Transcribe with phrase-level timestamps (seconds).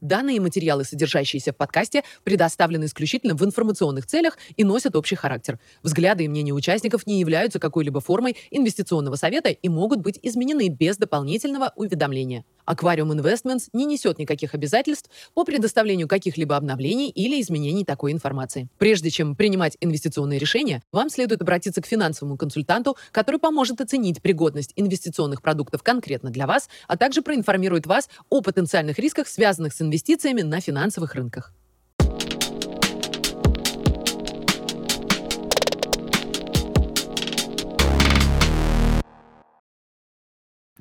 [0.00, 5.58] Данные материалы, содержащиеся в подкасте, предоставлены исключительно в информационных целях и носят общий характер.
[5.82, 10.98] Взгляды и мнения участников не являются какой-либо формой инвестиционного совета и могут быть изменены без
[10.98, 12.44] дополнительного уведомления.
[12.66, 18.68] Аквариум Investments не несет никаких обязательств по предоставлению каких-либо обновлений или изменений такой информации.
[18.76, 24.72] Прежде чем принимать инвестиционные решения, вам следует обратиться к финансовому консультанту, который поможет оценить пригодность
[24.76, 30.42] инвестиционных продуктов конкретно для вас, а также проинформирует вас о потенциальных рисках, связанных с инвестициями
[30.42, 31.54] на финансовых рынках.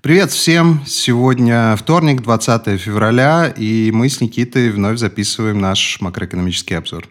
[0.06, 0.84] Привет всем!
[0.86, 7.08] Сегодня вторник, 20 февраля, и мы с Никитой вновь записываем наш макроэкономический обзор.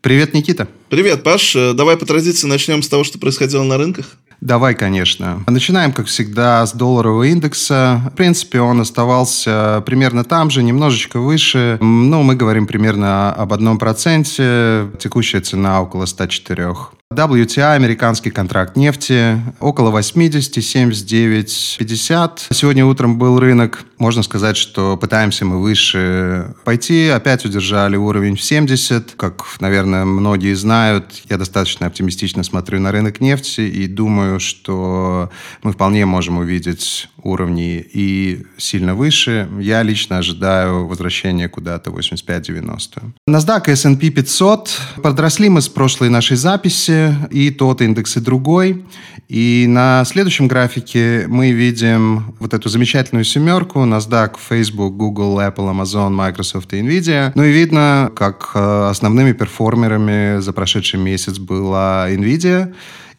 [0.00, 0.66] Привет, Никита!
[0.88, 1.54] Привет, Паш!
[1.74, 4.16] Давай по традиции начнем с того, что происходило на рынках.
[4.40, 5.44] Давай, конечно.
[5.46, 8.00] Начинаем, как всегда, с долларового индекса.
[8.12, 11.76] В принципе, он оставался примерно там же, немножечко выше.
[11.82, 14.90] Ну, мы говорим примерно об одном проценте.
[14.98, 16.74] Текущая цена около 104.
[17.14, 22.46] WTI, американский контракт нефти, около 80, 79, 50.
[22.50, 23.84] Сегодня утром был рынок.
[23.98, 27.08] Можно сказать, что пытаемся мы выше пойти.
[27.08, 29.14] Опять удержали уровень в 70.
[29.16, 35.30] Как, наверное, многие знают, я достаточно оптимистично смотрю на рынок нефти и думаю, что
[35.62, 39.48] мы вполне можем увидеть уровни и сильно выше.
[39.60, 42.78] Я лично ожидаю возвращения куда-то 85-90.
[43.28, 48.84] NASDAQ и S&P 500 подросли мы с прошлой нашей записи, и тот индекс, и другой.
[49.28, 56.10] И на следующем графике мы видим вот эту замечательную семерку NASDAQ, Facebook, Google, Apple, Amazon,
[56.10, 57.32] Microsoft и Nvidia.
[57.34, 62.74] Ну и видно, как э, основными перформерами за прошедший месяц была Nvidia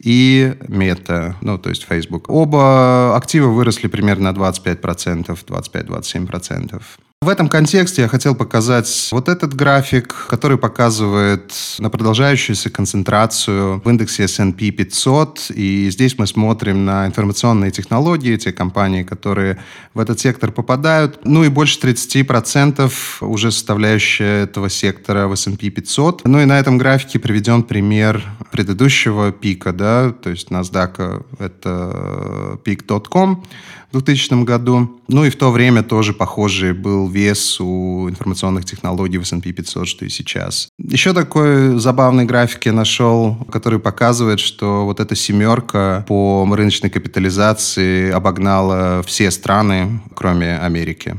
[0.06, 2.26] и Meta, ну, то есть Facebook.
[2.28, 6.82] Оба актива выросли примерно на 25%, 25-27%.
[7.26, 13.90] В этом контексте я хотел показать вот этот график, который показывает на продолжающуюся концентрацию в
[13.90, 15.48] индексе S&P 500.
[15.56, 19.58] И здесь мы смотрим на информационные технологии, те компании, которые
[19.96, 21.22] в этот сектор попадают.
[21.24, 26.26] Ну и больше 30% уже составляющая этого сектора в S&P 500.
[26.26, 33.44] Ну и на этом графике приведен пример предыдущего пика, да, то есть NASDAQ это peak.com
[33.90, 35.00] в 2000 году.
[35.08, 39.88] Ну и в то время тоже похожий был вес у информационных технологий в S&P 500,
[39.88, 40.70] что и сейчас.
[40.78, 48.12] Еще такой забавный график я нашел, который показывает, что вот эта семерка по рыночной капитализации
[48.12, 51.16] обогнала все страны, кроме Америки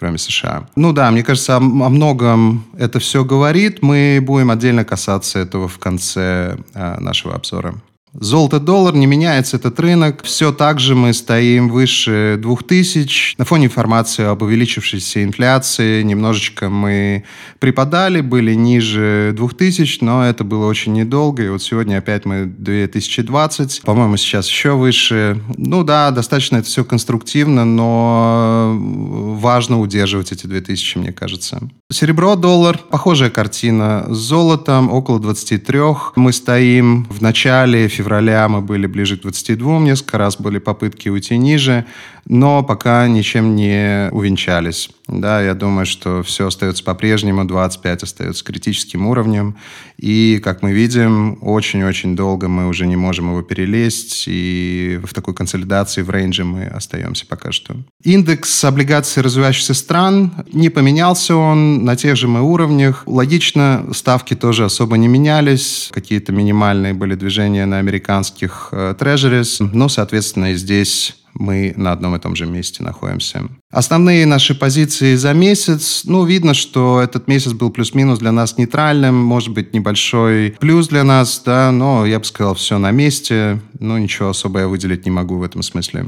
[0.00, 0.66] кроме США.
[0.76, 3.82] Ну да, мне кажется, о, многом это все говорит.
[3.82, 7.74] Мы будем отдельно касаться этого в конце э, нашего обзора.
[8.12, 10.22] Золото-доллар не меняется этот рынок.
[10.24, 13.36] Все так же мы стоим выше 2000.
[13.38, 17.24] На фоне информации об увеличившейся инфляции немножечко мы
[17.60, 21.44] припадали, были ниже 2000, но это было очень недолго.
[21.44, 23.82] И вот сегодня опять мы 2020.
[23.82, 25.40] По-моему, сейчас еще выше.
[25.56, 31.60] Ну да, достаточно это все конструктивно, но важно удерживать эти 2000, мне кажется.
[31.92, 32.78] Серебро, доллар.
[32.90, 34.06] Похожая картина.
[34.08, 35.80] С золотом около 23.
[36.16, 37.99] Мы стоим в начале февраля
[38.48, 41.86] мы были ближе к 22, несколько раз были попытки уйти ниже,
[42.26, 44.90] но пока ничем не увенчались.
[45.08, 49.56] Да, я думаю, что все остается по-прежнему, 25 остается критическим уровнем,
[49.98, 55.34] и, как мы видим, очень-очень долго мы уже не можем его перелезть, и в такой
[55.34, 57.76] консолидации в рейнже мы остаемся пока что.
[58.04, 63.02] Индекс облигаций развивающихся стран не поменялся он на тех же мы уровнях.
[63.06, 69.88] Логично, ставки тоже особо не менялись, какие-то минимальные были движения на американских э, treasuries, но,
[69.88, 73.48] соответственно, и здесь мы на одном и том же месте находимся.
[73.70, 76.02] Основные наши позиции за месяц.
[76.04, 79.14] Ну, видно, что этот месяц был плюс-минус для нас нейтральным.
[79.14, 83.60] Может быть, небольшой плюс для нас, да, но я бы сказал, все на месте.
[83.78, 86.06] Ну, ничего особо я выделить не могу в этом смысле.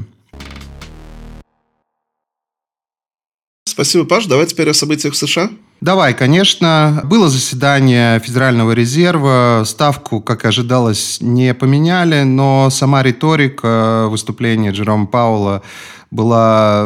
[3.73, 4.27] Спасибо, Паш.
[4.27, 5.49] Давай теперь о событиях в США.
[5.81, 7.01] Давай, конечно.
[7.05, 9.63] Было заседание Федерального резерва.
[9.65, 15.63] Ставку, как ожидалось, не поменяли, но сама риторика выступления Джерома Паула
[16.13, 16.85] была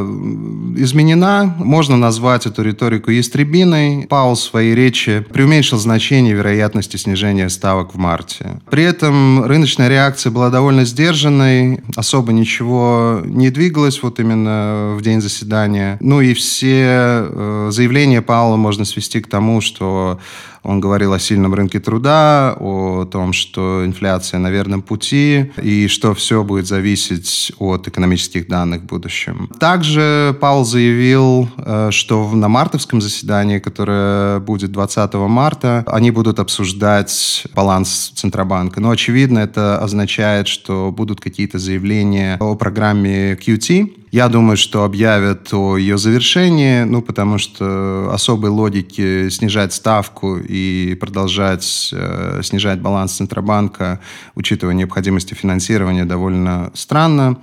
[0.75, 1.55] изменена.
[1.59, 4.07] Можно назвать эту риторику истребиной.
[4.07, 8.61] Паул в своей речи преуменьшил значение вероятности снижения ставок в марте.
[8.69, 11.81] При этом рыночная реакция была довольно сдержанной.
[11.95, 15.97] Особо ничего не двигалось вот именно в день заседания.
[15.99, 20.19] Ну и все э, заявления Паула можно свести к тому, что
[20.67, 26.13] Он говорил о сильном рынке труда, о том, что инфляция на верном пути и что
[26.13, 29.49] все будет зависеть от экономических данных в будущем.
[29.61, 37.45] Также Паул заявил, э, что на мартовском заседании, которое будет 20 марта, они будут обсуждать
[37.55, 38.81] баланс Центробанка.
[38.81, 45.53] Но, очевидно, это означает, что будут какие-то заявления о программе QT, я думаю, что объявят
[45.53, 53.13] о ее завершении, ну, потому что особой логики снижать ставку и продолжать э, снижать баланс
[53.13, 53.99] Центробанка,
[54.35, 57.37] учитывая необходимости финансирования, довольно странно.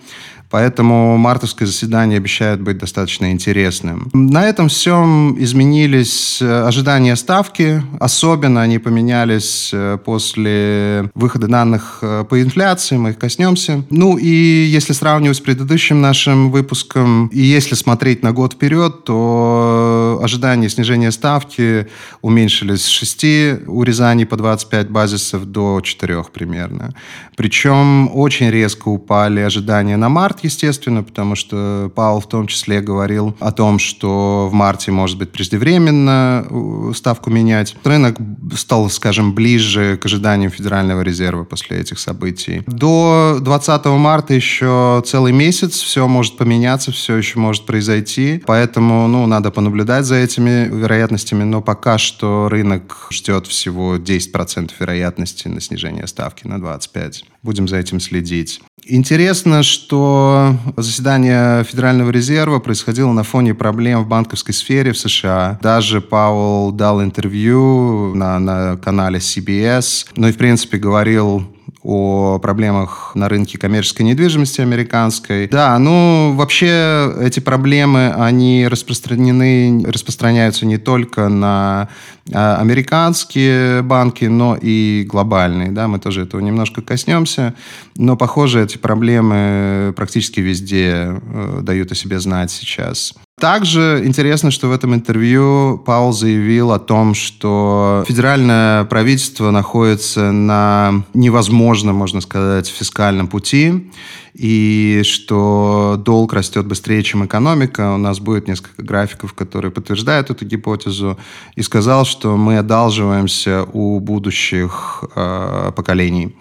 [0.54, 4.08] Поэтому мартовское заседание обещает быть достаточно интересным.
[4.12, 7.82] На этом всем изменились э, ожидания ставки.
[7.98, 12.96] Особенно они поменялись э, после выхода данных э, по инфляции.
[12.96, 13.82] Мы их коснемся.
[13.90, 20.20] Ну и если сравнивать с предыдущим нашим выпуском, и если смотреть на год вперед, то
[20.22, 21.88] ожидания снижения ставки
[22.22, 23.24] уменьшились с 6
[23.66, 26.94] урезаний по 25 базисов до 4 примерно.
[27.36, 33.36] Причем очень резко упали ожидания на март, естественно, потому что Паул в том числе говорил
[33.40, 37.76] о том, что в марте может быть преждевременно э, ставку менять.
[37.84, 38.16] Рынок
[38.56, 42.62] стал, скажем, ближе к ожиданиям Федерального резерва после этих событий.
[42.66, 49.26] До 20 марта еще целый месяц, все может поменяться, все еще может произойти, поэтому, ну,
[49.26, 56.06] надо понаблюдать за этими вероятностями, но пока что рынок ждет всего 10% вероятности на снижение
[56.06, 57.24] ставки на 25.
[57.44, 58.62] Будем за этим следить.
[58.86, 65.58] Интересно, что заседание Федерального резерва происходило на фоне проблем в банковской сфере в США.
[65.62, 71.46] Даже Пауэлл дал интервью на, на канале CBS, ну и, в принципе, говорил
[71.84, 75.48] о проблемах на рынке коммерческой недвижимости американской.
[75.48, 81.90] Да, ну, вообще эти проблемы, они распространены, распространяются не только на
[82.32, 87.54] а, американские банки, но и глобальные, да, мы тоже этого немножко коснемся,
[87.96, 93.14] но, похоже, эти проблемы практически везде э, дают о себе знать сейчас.
[93.40, 101.02] Также интересно, что в этом интервью Паул заявил о том, что федеральное правительство находится на
[101.14, 103.90] невозможном, можно сказать, фискальном пути,
[104.34, 107.94] и что долг растет быстрее, чем экономика.
[107.94, 111.18] У нас будет несколько графиков, которые подтверждают эту гипотезу.
[111.56, 116.36] И сказал, что мы одалживаемся у будущих э, поколений.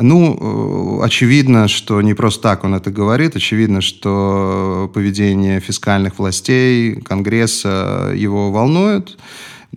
[0.00, 3.36] Ну, э, очевидно, что не просто так он это говорит.
[3.36, 9.16] Очевидно, что поведение фискальных властей, Конгресса его волнует.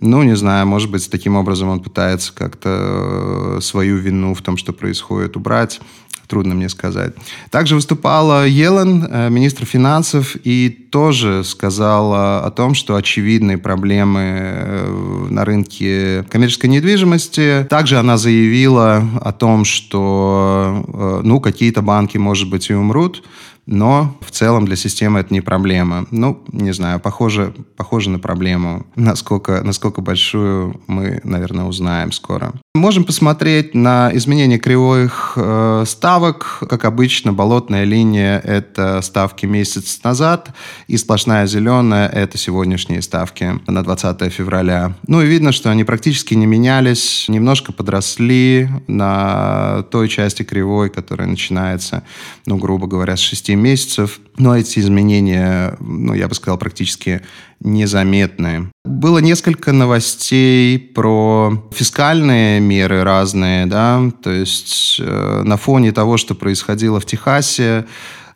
[0.00, 4.56] Ну, не знаю, может быть, таким образом он пытается как-то э, свою вину в том,
[4.56, 5.80] что происходит, убрать
[6.28, 7.14] трудно мне сказать.
[7.50, 15.26] Также выступала Елен, э, министр финансов, и тоже сказала о том, что очевидные проблемы э,
[15.30, 17.66] на рынке коммерческой недвижимости.
[17.68, 23.24] Также она заявила о том, что э, ну, какие-то банки, может быть, и умрут,
[23.68, 26.06] но в целом для системы это не проблема.
[26.10, 28.86] Ну, не знаю, похоже, похоже на проблему.
[28.96, 32.54] Насколько, насколько большую мы, наверное, узнаем скоро.
[32.74, 36.62] Можем посмотреть на изменение кривых э, ставок.
[36.68, 40.50] Как обычно, болотная линия– это ставки месяц назад,
[40.86, 44.94] и сплошная зеленая– это сегодняшние ставки на 20 февраля.
[45.06, 51.28] Ну и видно, что они практически не менялись, немножко подросли на той части кривой, которая
[51.28, 52.02] начинается,
[52.46, 54.20] ну, грубо говоря, с 6 месяцев.
[54.36, 57.22] Но эти изменения, ну, я бы сказал, практически
[57.60, 58.70] незаметные.
[58.84, 66.34] Было несколько новостей про фискальные меры разные, да, то есть э, на фоне того, что
[66.34, 67.86] происходило в Техасе,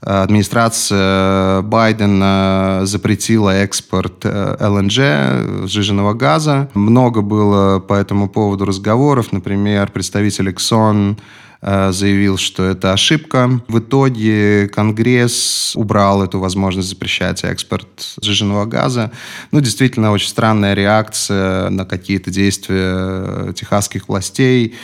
[0.01, 6.69] администрация Байдена запретила экспорт э, ЛНЖ, сжиженного газа.
[6.75, 9.33] Много было по этому поводу разговоров.
[9.33, 11.19] Например, представитель Exxon
[11.63, 13.63] заявил, что это ошибка.
[13.69, 17.87] В итоге Конгресс убрал эту возможность запрещать экспорт
[18.21, 19.13] сжиженного газа.
[19.53, 24.75] Ну, действительно, очень странная реакция на какие-то действия техасских властей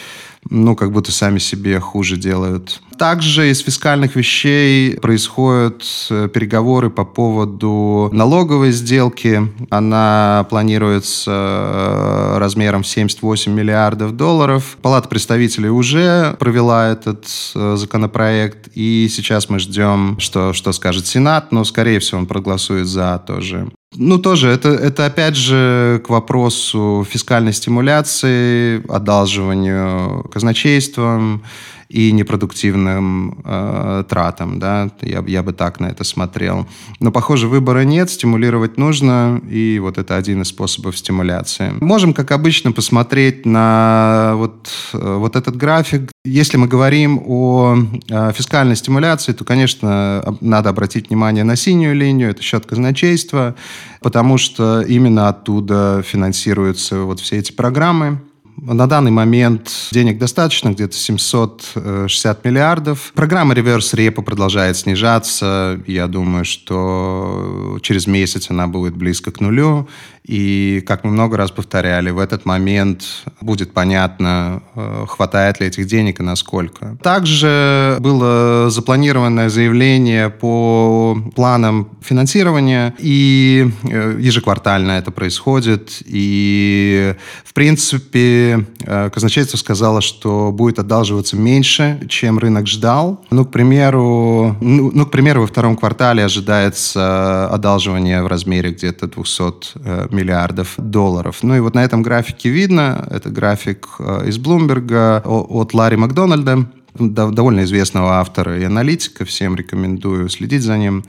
[0.51, 2.81] ну, как будто сами себе хуже делают.
[2.99, 9.49] Также из фискальных вещей происходят э, переговоры по поводу налоговой сделки.
[9.71, 14.77] Она планируется э, размером в 78 миллиардов долларов.
[14.83, 21.53] Палата представителей уже провела этот э, законопроект, и сейчас мы ждем, что, что скажет Сенат,
[21.53, 23.69] но, скорее всего, он проголосует за тоже.
[23.97, 31.43] Ну, тоже, это, это опять же к вопросу фискальной стимуляции, одалживанию казначейством
[31.89, 34.59] и непродуктивным э, тратам.
[34.59, 34.91] Да?
[35.01, 36.67] Я, я бы так на это смотрел.
[37.01, 41.73] Но, похоже, выбора нет, стимулировать нужно, и вот это один из способов стимуляции.
[41.81, 46.13] Можем, как обычно, посмотреть на вот, э, вот этот график.
[46.27, 47.77] Если мы говорим о
[48.11, 53.55] э, фискальной стимуляции, то, конечно, надо обратить внимание на синюю линию, это счет казначейства,
[54.03, 58.21] потому что именно оттуда финансируются вот все эти программы.
[58.61, 63.13] На данный момент денег достаточно, где-то 760 миллиардов.
[63.15, 65.81] Программа реверс репо продолжает снижаться.
[65.87, 69.89] Я думаю, что через месяц она будет близко к нулю.
[70.29, 73.03] И, как мы много раз повторяли, в этот момент
[73.41, 76.99] будет понятно, э, хватает ли этих денег и насколько.
[77.03, 86.03] Также было запланированное заявление по планам финансирования, и э, ежеквартально это происходит.
[86.05, 93.25] И, в принципе, э, казначейство сказало, что будет одалживаться меньше, чем рынок ждал.
[93.31, 99.07] Ну, к примеру, ну, ну к примеру, во втором квартале ожидается одалживание в размере где-то
[99.07, 101.39] 200 миллиардов долларов.
[101.43, 106.67] Ну и вот на этом графике видно, это график э, из Блумберга от Ларри Макдональда,
[107.01, 111.05] довольно известного автора и аналитика, всем рекомендую следить за ним.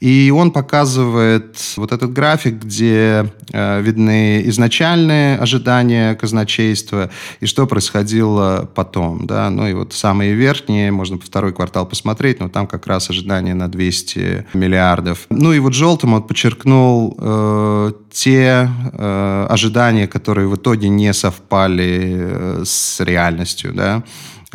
[0.00, 7.10] И он показывает вот этот график, где э, видны изначальные ожидания казначейства
[7.40, 9.26] и что происходило потом.
[9.26, 9.50] Да?
[9.50, 13.68] Ну и вот самые верхние, можно второй квартал посмотреть, но там как раз ожидания на
[13.68, 15.26] 200 миллиардов.
[15.30, 22.16] Ну и вот желтым он подчеркнул э, те э, ожидания, которые в итоге не совпали
[22.16, 23.72] э, с реальностью.
[23.72, 24.02] Да?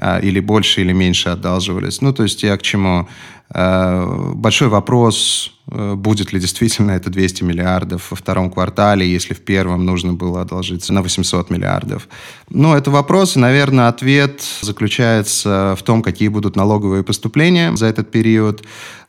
[0.02, 2.02] А, или больше, или меньше одалживались.
[2.02, 3.08] Ну, то есть я к чему?
[3.52, 9.42] А, большой вопрос, э, будет ли действительно это 200 миллиардов во втором квартале, если в
[9.42, 12.08] первом нужно было одолжиться на 800 миллиардов.
[12.50, 18.12] Ну, это вопрос, и, наверное, ответ заключается в том, какие будут налоговые поступления за этот
[18.12, 18.64] период.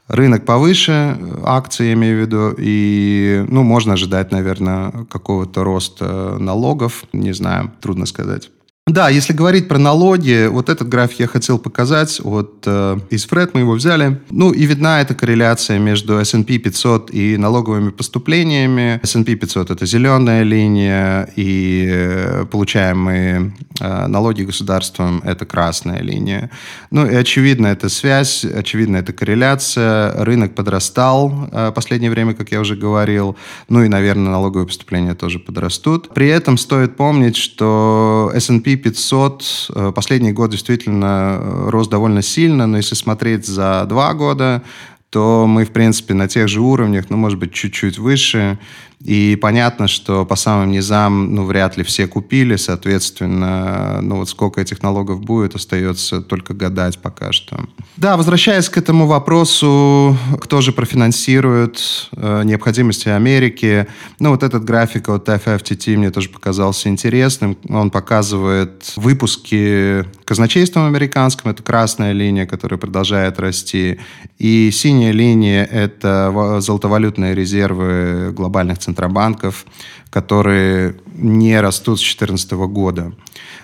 [0.09, 7.04] Рынок повыше, акции я имею в виду, и, ну, можно ожидать, наверное, какого-то роста налогов,
[7.12, 8.50] не знаю, трудно сказать.
[8.90, 12.20] Да, если говорить про налоги, вот этот график я хотел показать.
[12.25, 14.20] Вот э, из Фред мы его взяли.
[14.30, 18.99] Ну и видна эта корреляция между S&P 500 и налоговыми поступлениями.
[19.04, 26.50] S&P 500 это зеленая линия, и э, получаемые э, налоги государством это красная линия.
[26.90, 30.25] Ну и очевидно эта связь, очевидно эта корреляция.
[30.25, 33.37] Рынок подрастал э, последнее время, как я уже говорил.
[33.68, 36.12] Ну и, наверное, налоговые поступления тоже подрастут.
[36.12, 42.66] При этом стоит помнить, что S&P 500 э, последний год действительно э, рос довольно сильно,
[42.66, 44.62] но если смотреть за два года,
[45.10, 48.58] то мы, в принципе, на тех же уровнях, ну, может быть, чуть-чуть выше.
[49.02, 54.61] И понятно, что по самым низам, ну, вряд ли все купили, соответственно, ну, вот сколько
[54.61, 57.64] этих налогов будет, остается только гадать пока что.
[57.97, 63.87] Да, возвращаясь к этому вопросу, кто же профинансирует э, необходимости Америки,
[64.19, 67.57] ну, вот этот график от FFTT мне тоже показался интересным.
[67.71, 73.99] Он показывает выпуски казначейством американским, это красная линия, которая продолжает расти,
[74.38, 79.66] и синяя линия— это золотовалютные резервы глобальных центров центробанков,
[80.11, 83.12] которые не растут с 2014 года.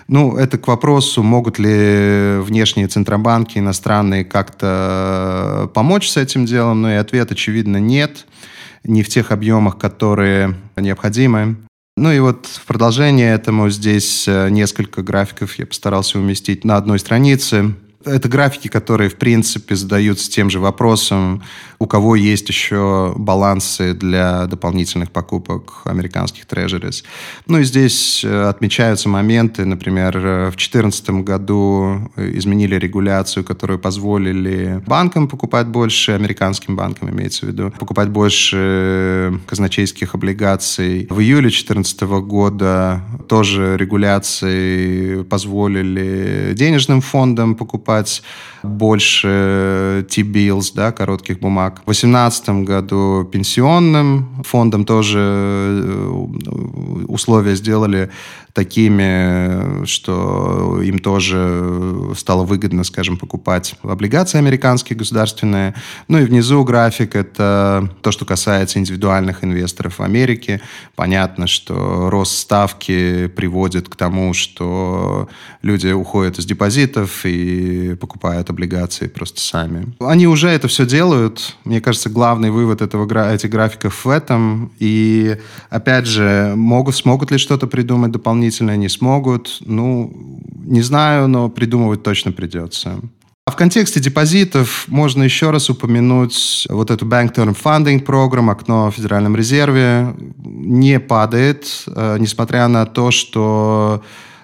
[0.07, 6.91] Ну, это к вопросу, могут ли внешние центробанки иностранные как-то помочь с этим делом, но
[6.91, 8.25] и ответ, очевидно, нет.
[8.83, 11.57] Не в тех объемах, которые необходимы.
[11.97, 16.99] Ну и вот в продолжение этому здесь э, несколько графиков я постарался уместить на одной
[16.99, 17.73] странице.
[18.07, 21.43] Это графики, которые, в принципе, задаются тем же вопросом,
[21.79, 27.03] у кого есть еще балансы для дополнительных покупок американских трежерис.
[27.45, 34.81] Ну и здесь э, отмечаются моменты, например, э, в 2014 году изменили регуляцию, которую позволили
[34.87, 41.07] банкам покупать больше, американским банкам имеется в виду, покупать больше казначейских облигаций.
[41.09, 48.23] В июле 2014 года тоже регуляции позволили денежным фондам покупать покупать
[48.63, 51.81] больше T-bills, да, коротких бумаг.
[51.81, 56.25] В 2018 году пенсионным фондам тоже э,
[57.07, 58.09] условия сделали
[58.57, 65.75] такими, что им тоже стало выгодно, скажем, покупать облигации американские государственные.
[66.07, 70.59] Ну и внизу график– это то, что касается индивидуальных инвесторов в Америке.
[70.95, 75.29] Понятно, что рост ставки приводит к тому, что
[75.61, 79.93] люди уходят из депозитов и покупают облигации просто сами.
[79.99, 81.55] Они уже это все делают.
[81.63, 84.71] Мне кажется, главный вывод этого, этих графиков в этом.
[84.79, 85.37] И,
[85.69, 89.57] опять же, могут, смогут ли что-то придумать дополнительно дополнительное не смогут.
[89.65, 90.11] Ну,
[90.65, 92.99] не знаю, но придумывать точно придется.
[93.45, 98.89] А в контексте депозитов можно еще раз упомянуть вот эту Bank Term Funding программу, окно
[98.91, 104.01] в Федеральном резерве, не падает, э, несмотря на то, что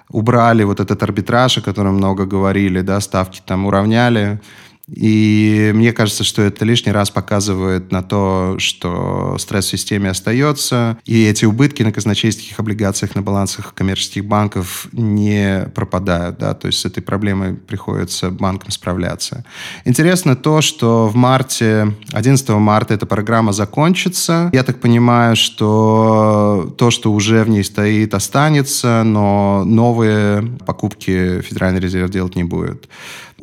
[0.10, 4.40] убрали вот этот арбитраж, о котором много говорили, да, ставки там уравняли.
[4.88, 10.98] И мне кажется, что это лишний раз показывает на то, что стресс в системе остается,
[11.06, 16.38] и эти убытки на казначейских облигациях на балансах коммерческих банков не пропадают.
[16.38, 16.54] Да?
[16.54, 19.46] То есть с этой проблемой приходится банкам справляться.
[19.86, 24.50] Интересно то, что в марте, 11 марта эта программа закончится.
[24.52, 31.80] Я так понимаю, что то, что уже в ней стоит, останется, но новые покупки Федеральный
[31.80, 32.90] резерв делать не будет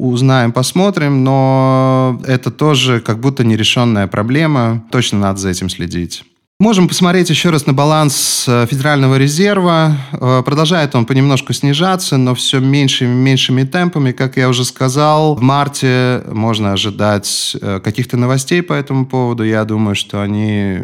[0.08, 4.84] узнаем, посмотрим, но это тоже как будто нерешенная проблема.
[4.90, 6.24] Точно надо за этим следить.
[6.60, 9.96] Можем посмотреть еще раз на баланс э, Федерального резерва.
[10.12, 14.12] Э, продолжает он понемножку снижаться, но все меньшими и меньшими темпами.
[14.12, 19.42] Как я уже сказал, в марте можно ожидать э, каких-то новостей по этому поводу.
[19.42, 20.80] Я думаю, что они,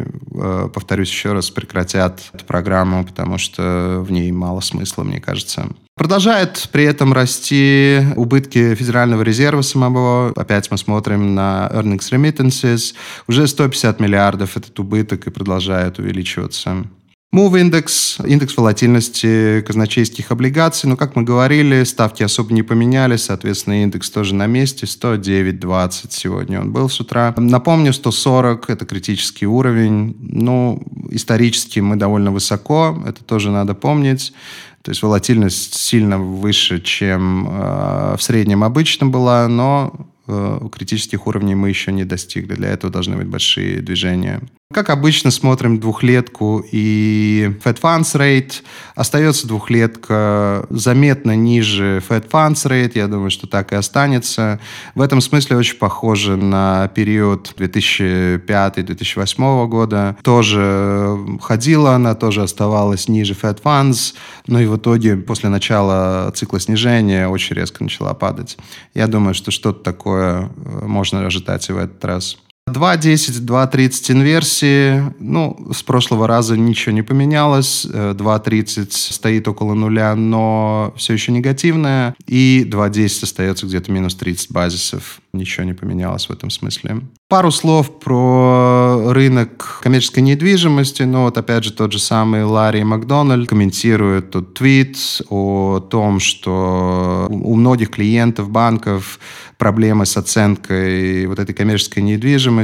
[0.73, 5.67] повторюсь еще раз, прекратят эту программу, потому что в ней мало смысла, мне кажется.
[5.97, 10.31] Продолжает при этом расти убытки Федерального резерва самого.
[10.35, 12.93] Опять мы смотрим на earnings remittances.
[13.27, 16.85] Уже 150 миллиардов этот убыток и продолжает увеличиваться.
[17.35, 20.87] Move индекс, индекс волатильности казначейских облигаций.
[20.87, 24.85] Но, как мы говорили, ставки особо не поменялись, соответственно, индекс тоже на месте.
[24.85, 27.33] 109.20 сегодня он был с утра.
[27.37, 30.15] Напомню, 140– это критический уровень.
[30.19, 34.31] Ну, исторически мы довольно высоко, это тоже надо помнить.
[34.87, 39.91] То есть волатильность сильно выше, чем э, в среднем обычно была, но
[40.27, 42.55] э, критических уровней мы еще не достигли.
[42.55, 44.39] Для этого должны быть большие движения.
[44.73, 48.63] Как обычно, смотрим двухлетку и Fed Funds Rate.
[48.95, 52.91] Остается двухлетка заметно ниже Fed Funds Rate.
[52.95, 54.59] Я думаю, что так и останется.
[54.93, 60.17] В этом смысле очень похоже на период 2005-2008 года.
[60.21, 64.15] Тоже ходила она, тоже оставалась ниже Fed Funds.
[64.47, 68.57] Но и в итоге после начала цикла снижения очень резко начала падать.
[68.93, 72.37] Я думаю, что что-то такое э, можно ожидать и в этот раз.
[72.67, 75.13] 2.10, 2.30 инверсии.
[75.19, 77.85] Ну, с прошлого раза ничего не поменялось.
[77.85, 82.13] 2.30 э, стоит около нуля, но все еще негативная.
[82.25, 85.21] И 2.10 остается где-то минус 30 базисов.
[85.31, 87.01] Ничего не поменялось в этом смысле.
[87.29, 91.03] Пару слов про рынок коммерческой недвижимости.
[91.03, 94.97] Ну, вот опять же тот же самый Ларри Макдональд комментирует тут твит
[95.29, 99.19] о том, что у многих клиентов банков
[99.57, 102.56] проблемы с оценкой вот этой коммерческой недвижимости.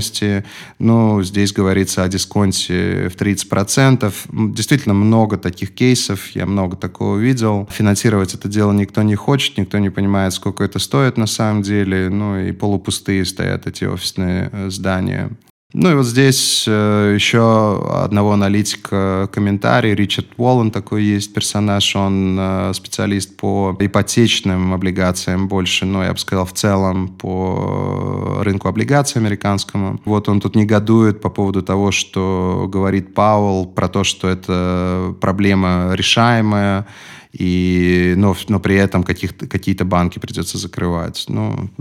[0.79, 4.13] Ну, здесь говорится о дисконте в 30%.
[4.53, 7.67] Действительно много таких кейсов, я много такого видел.
[7.71, 12.09] Финансировать это дело никто не хочет, никто не понимает, сколько это стоит на самом деле.
[12.09, 15.29] Ну, и полупустые стоят эти офисные э, здания.
[15.73, 19.95] Ну и вот здесь э, еще одного аналитика комментарий.
[19.95, 21.95] Ричард Уоллен такой есть персонаж.
[21.95, 28.67] Он э, специалист по ипотечным облигациям больше, но я бы сказал в целом по рынку
[28.67, 29.99] облигаций американскому.
[30.05, 35.93] Вот он тут негодует по поводу того, что говорит Пауэлл про то, что это проблема
[35.95, 36.85] решаемая,
[37.31, 41.25] и, но, но при этом какие-то банки придется закрывать.
[41.29, 41.71] Ну,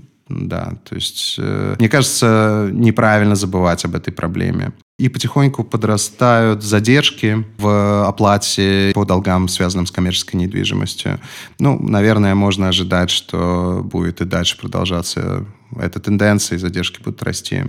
[0.49, 4.73] да, то есть, э, мне кажется, неправильно забывать об этой проблеме.
[4.99, 11.19] И потихоньку подрастают задержки в оплате по долгам, связанным с коммерческой недвижимостью.
[11.59, 15.45] Ну, наверное, можно ожидать, что будет и дальше продолжаться
[15.77, 17.65] эта тенденция, и задержки будут расти.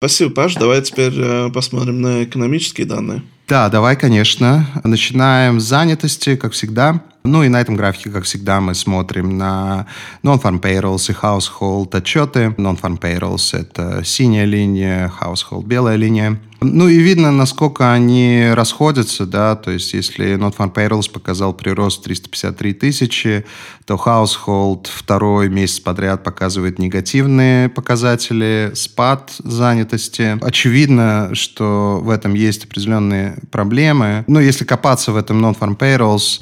[0.00, 0.54] Спасибо, Паш.
[0.54, 3.22] Давай теперь э, посмотрим на экономические данные.
[3.48, 4.64] Да, давай, конечно.
[4.84, 7.02] Начинаем с занятости, как всегда.
[7.24, 9.88] Ну и на этом графике, как всегда, мы смотрим на
[10.22, 12.54] non-farm payrolls и household отчеты.
[12.56, 16.38] Non-farm payrolls— это синяя линия, household— белая линия.
[16.60, 22.74] Ну и видно, насколько они расходятся, да, то есть если non-farm payrolls показал прирост 353
[22.74, 23.44] тысячи,
[23.84, 30.36] то household второй месяц подряд показывает негативные показатели, спад занятости.
[30.40, 34.24] Очевидно, что в этом есть определенные проблемы.
[34.26, 36.40] Но если копаться в этом non-farm payrolls,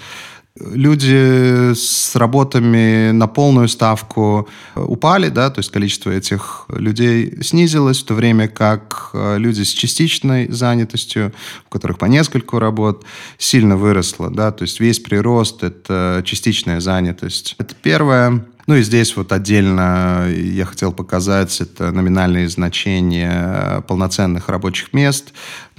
[0.61, 8.07] люди с работами на полную ставку упали, да, то есть количество этих людей снизилось, в
[8.07, 11.33] то время как э, люди с частичной занятостью,
[11.67, 13.05] у которых по нескольку работ,
[13.39, 17.55] сильно выросло, да, то есть весь прирост– это частичная занятость.
[17.59, 18.45] Это первое.
[18.67, 25.33] Ну и здесь вот отдельно я хотел показать это номинальные значения полноценных рабочих мест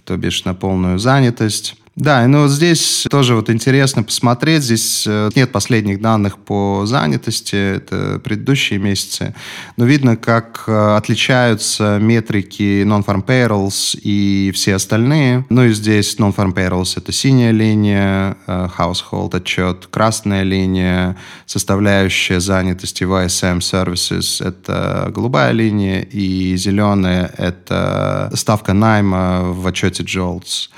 [0.07, 1.75] то бишь на полную занятость.
[1.97, 4.61] Да, ну здесь тоже вот интересно посмотреть.
[4.61, 9.33] Здесь э, нет последних данных по занятости, это предыдущие месяцы.
[9.77, 15.47] Но видно, как э, отличаются метрики non-farm payrolls и все остальные.
[15.49, 23.05] Ну и здесь non-farm payrolls— это синяя линия, э, household отчет, красная линия, составляющая занятости
[23.05, 30.69] в ISM services— это голубая линия, и зеленая— это ставка найма в отчете JOLTS.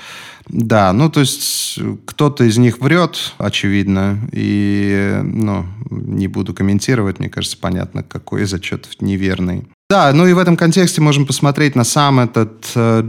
[0.52, 7.28] Да, ну то есть кто-то из них врет, очевидно, и ну, не буду комментировать, мне
[7.28, 9.64] кажется, понятно, какой из отчетов неверный.
[9.90, 13.02] Да, ну и в этом контексте можем посмотреть на сам этот э.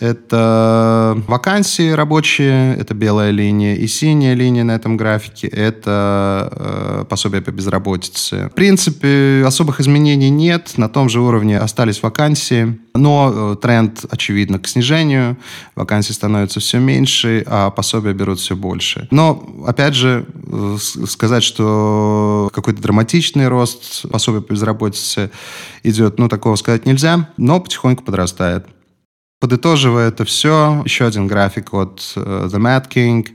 [0.00, 7.40] Это вакансии рабочие, это белая линия, и синяя линия на этом графике– это э, пособие
[7.40, 8.50] по безработице.
[8.50, 14.58] В принципе, особых изменений нет, на том же уровне остались вакансии, но э, тренд, очевидно,
[14.58, 15.38] к снижению.
[15.74, 19.08] Вакансий становится все меньше, а пособия берут все больше.
[19.10, 25.30] Но, опять же, э, сказать, что какой-то драматичный рост пособия по безработице
[25.88, 28.66] идет, ну, такого сказать нельзя, но потихоньку подрастает.
[29.40, 33.28] Подытоживая это все, еще один график от uh, The Mad King.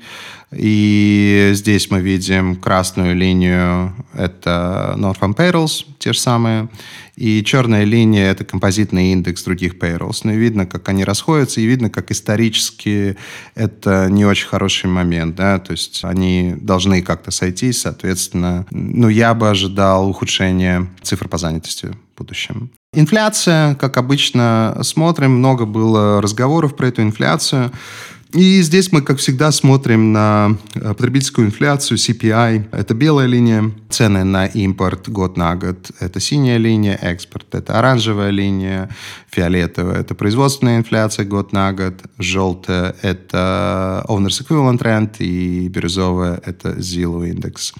[0.51, 6.67] И здесь мы видим красную линию, это Northern Payrolls, те же самые.
[7.15, 10.21] И черная линия— это композитный индекс других payrolls.
[10.23, 13.17] Ну и видно, как они расходятся, и видно, как исторически
[13.55, 15.35] это не очень хороший момент.
[15.35, 15.59] Да?
[15.59, 18.65] То есть они должны как-то сойтись, соответственно.
[18.71, 22.71] Ну, я бы ожидал ухудшения цифр по занятости в будущем.
[22.93, 25.31] Инфляция, как обычно, смотрим.
[25.31, 27.71] Много было разговоров про эту инфляцию.
[28.33, 32.69] И здесь мы, как всегда, смотрим на э, потребительскую инфляцию, CPI.
[32.71, 33.71] Это белая линия.
[33.89, 35.91] Цены на импорт год на год.
[35.99, 36.97] Это синяя линия.
[36.99, 37.53] Экспорт.
[37.53, 38.89] Это оранжевая линия.
[39.29, 39.99] Фиолетовая.
[39.99, 42.01] Это производственная инфляция год на год.
[42.17, 42.95] Желтая.
[43.03, 45.17] Это Owners Equivalent Rent.
[45.19, 46.41] И бирюзовая.
[46.43, 47.71] Это Zillow Index.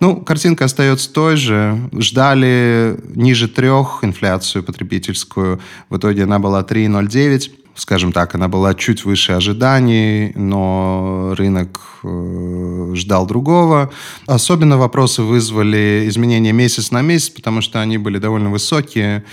[0.00, 1.88] Ну, картинка остается той же.
[1.98, 5.60] Ждали ниже трех инфляцию потребительскую.
[5.88, 12.92] В итоге она была 3,09 скажем так, она была чуть выше ожиданий, но рынок э,
[12.94, 13.90] ждал другого.
[14.26, 19.24] Особенно вопросы вызвали изменения месяц на месяц, потому что они были довольно высокие.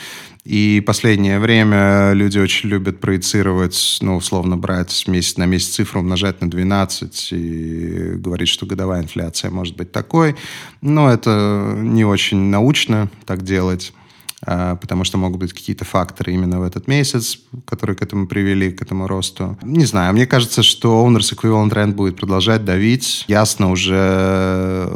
[0.44, 6.40] И последнее время люди очень любят проецировать, ну, условно брать месяц на месяц цифру, умножать
[6.40, 10.36] на 12 и говорить, что годовая инфляция может быть такой.
[10.82, 13.92] Но это не очень научно так делать.
[14.42, 18.72] А, потому что могут быть какие-то факторы именно в этот месяц, которые к этому привели,
[18.72, 19.58] к этому росту.
[19.64, 23.26] Не знаю, мне кажется, что Owners Equivalent Rent будет продолжать давить.
[23.28, 24.90] Ясно уже,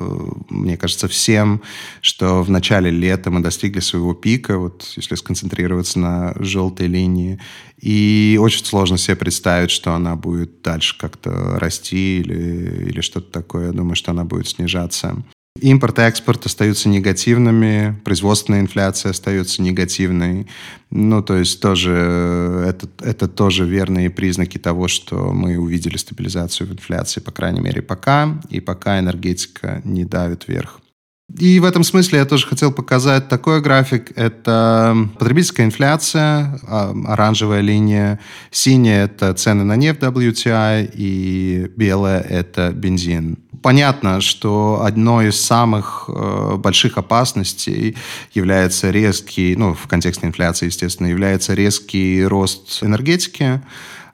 [0.50, 1.62] мне кажется, всем,
[2.02, 7.40] что в начале лета мы достигли своего пика, вот если сконцентрироваться на желтой линии,
[7.80, 13.68] и очень сложно себе представить, что она будет дальше как-то расти или, или что-то такое.
[13.68, 15.24] Я думаю, что она будет снижаться.
[15.62, 20.48] Импорт и экспорт остаются негативными, производственная инфляция остается негативной.
[20.90, 26.74] Ну, то есть тоже это, это тоже верные признаки того, что мы увидели стабилизацию в
[26.74, 30.80] инфляции, по крайней мере, пока, и пока энергетика не давит вверх.
[31.38, 34.12] И в этом смысле я тоже хотел показать такой график.
[34.16, 42.72] Это потребительская инфляция, а, оранжевая линия, синяя– это цены на нефть WTI, и белая– это
[42.72, 43.38] бензин.
[43.62, 47.98] Понятно, что одной из самых э, больших опасностей
[48.34, 53.62] является резкий, ну, в контексте инфляции, естественно, является резкий рост энергетики.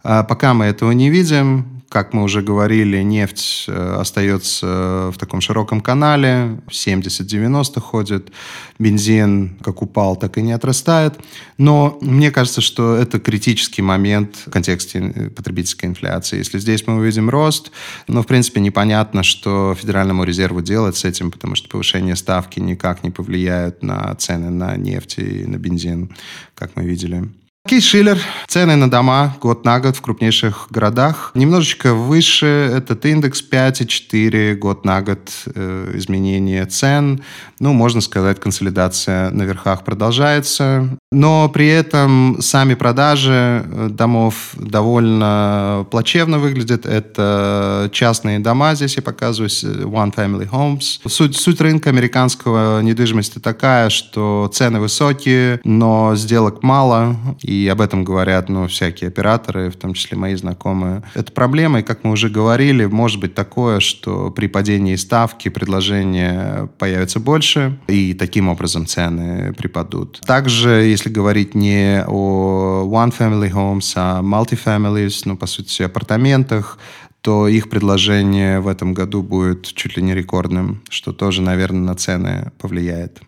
[0.04, 5.42] А пока мы этого не видим, как мы уже говорили, нефть э, остается в таком
[5.42, 8.32] широком канале, 70-90 ходит,
[8.80, 11.14] бензин как упал, так и не отрастает.
[11.58, 16.38] Но мне кажется, что это критический момент в контексте э, потребительской инфляции.
[16.38, 17.72] Если здесь мы увидим рост,
[18.08, 23.04] но, в принципе, непонятно, что Федеральному резерву делать с этим, потому что повышение ставки никак
[23.04, 26.16] не повлияет на цены на нефть и на бензин,
[26.56, 27.30] как мы видели.
[27.68, 28.20] Кейс Шиллер.
[28.46, 31.32] Цены на дома год на год в крупнейших городах.
[31.34, 37.24] Немножечко выше этот индекс 5,4 год на год э, изменение цен.
[37.60, 40.96] Ну, можно сказать, консолидация на верхах продолжается.
[41.12, 46.86] Но при этом сами продажи э, домов довольно плачевно выглядят.
[46.86, 51.00] Это частные дома, здесь я показываю, One Family Homes.
[51.08, 57.82] Суть, суть рынка американского недвижимости такая, что цены высокие, но сделок мало, и и об
[57.82, 61.04] этом говорят ну, всякие операторы, в том числе мои знакомые.
[61.14, 66.70] Это проблема, и, как мы уже говорили, может быть такое, что при падении ставки предложения
[66.78, 70.22] появится больше, и таким образом цены припадут.
[70.26, 76.78] Также, если говорить не о one-family homes, а multi-families, ну, по сути, апартаментах,
[77.22, 81.96] то их предложение в этом году будет чуть ли не рекордным, что тоже, наверное, на
[81.96, 83.20] цены повлияет.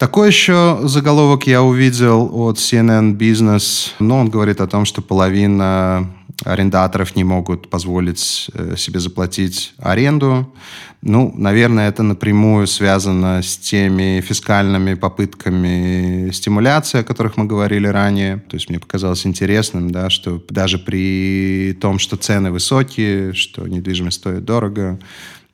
[0.00, 3.90] Такой еще заголовок я увидел от CNN Business.
[3.98, 6.10] Ну, он говорит о том, что половина
[6.42, 10.54] арендаторов не могут позволить э, себе заплатить аренду.
[11.02, 18.38] Ну, наверное, это напрямую связано с теми фискальными попытками стимуляции, о которых мы говорили ранее.
[18.38, 24.16] То есть мне показалось интересным, да, что даже при том, что цены высокие, что недвижимость
[24.16, 24.98] стоит дорого,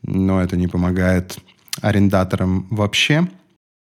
[0.05, 1.37] но это не помогает
[1.83, 3.27] арендаторам вообще.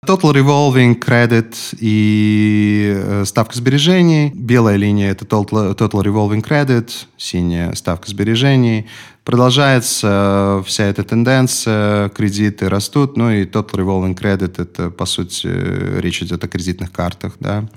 [0.06, 4.30] Total Revolving Credit и э, ставка сбережений.
[4.34, 8.86] Белая линия– это Total, Revolving Credit, синяя– ставка сбережений.
[9.24, 15.48] Продолжается вся эта тенденция, кредиты растут, ну и Total Revolving Credit– это, по сути,
[16.00, 17.68] речь идет о кредитных картах, да.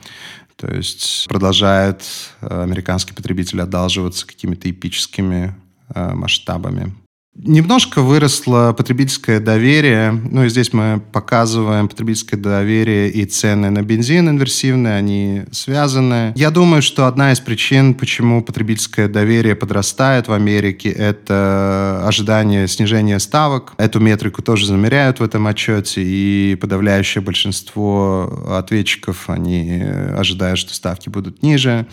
[0.56, 2.04] То есть продолжает
[2.42, 5.56] э, американский потребитель одалживаться какими-то эпическими
[5.96, 6.94] э, масштабами.
[7.42, 10.12] Немножко выросло потребительское доверие.
[10.12, 16.34] Ну и здесь мы показываем потребительское доверие и цены на бензин инверсивные, они связаны.
[16.36, 23.20] Я думаю, что одна из причин, почему потребительское доверие подрастает в Америке, это ожидание снижения
[23.20, 23.72] ставок.
[23.78, 29.82] Эту метрику тоже замеряют в этом отчете, и подавляющее большинство ответчиков, они
[30.18, 31.88] ожидают, что ставки будут ниже.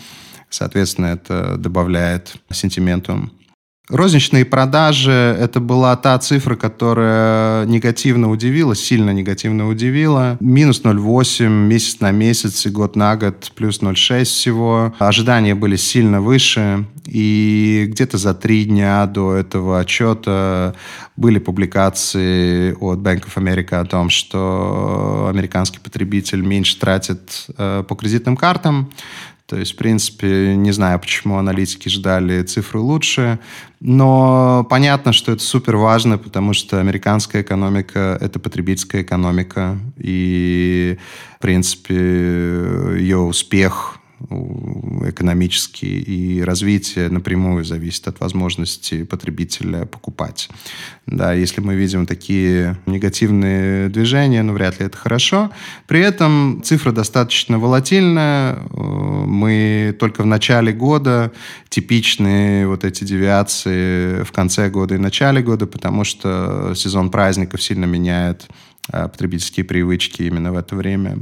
[0.49, 3.29] Соответственно, это добавляет сентименту
[3.89, 10.35] Розничные продажи– это была та цифра, которая негативно удивила, сильно негативно удивила.
[10.41, 14.93] Минус 0,8 месяц на месяц и год на год, плюс 0,6 всего.
[14.99, 16.85] Ожидания были сильно выше.
[17.05, 20.75] И где-то за три дня до этого отчета
[21.15, 27.95] были публикации от Bank of America о том, что американский потребитель меньше тратит э, по
[27.95, 28.91] кредитным картам.
[29.47, 33.39] То есть, в принципе, не знаю, почему аналитики ждали цифры лучше,
[33.79, 40.97] но понятно, что это супер важно, потому что американская экономика— это потребительская экономика, и,
[41.37, 50.49] в принципе, ее успех экономический и развитие напрямую зависит от возможности потребителя покупать.
[51.05, 55.51] Да, если мы видим такие негативные движения, ну, вряд ли это хорошо.
[55.87, 58.57] При этом цифра достаточно волатильная.
[58.71, 61.31] Мы только в начале года
[61.69, 67.85] типичные вот эти девиации в конце года и начале года, потому что сезон праздников сильно
[67.85, 68.47] меняет
[68.89, 71.19] а, потребительские привычки именно в это время.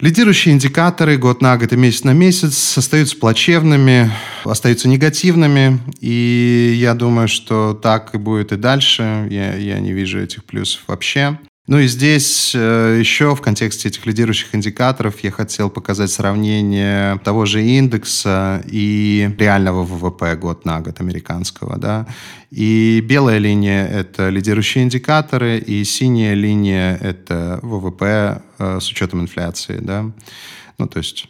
[0.00, 4.12] Лидирующие индикаторы год на год и месяц на месяц остаются плачевными,
[4.44, 9.26] остаются негативными, и я думаю, что так и будет и дальше.
[9.28, 11.38] Я, я не вижу этих плюсов вообще.
[11.68, 17.44] Ну и здесь э, еще в контексте этих лидирующих индикаторов я хотел показать сравнение того
[17.44, 21.76] же индекса и реального ВВП год на год американского.
[21.76, 22.06] Да?
[22.50, 29.76] И белая линия— это лидирующие индикаторы, и синяя линия— это ВВП э, с учетом инфляции.
[29.78, 30.10] Да?
[30.78, 31.28] Ну, то есть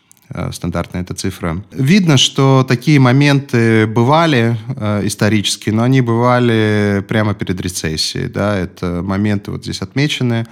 [0.52, 1.62] стандартная эта цифра.
[1.72, 8.28] Видно, что такие моменты бывали э, исторически, но они бывали прямо перед рецессией.
[8.28, 8.56] Да?
[8.56, 10.46] Это моменты вот здесь отмечены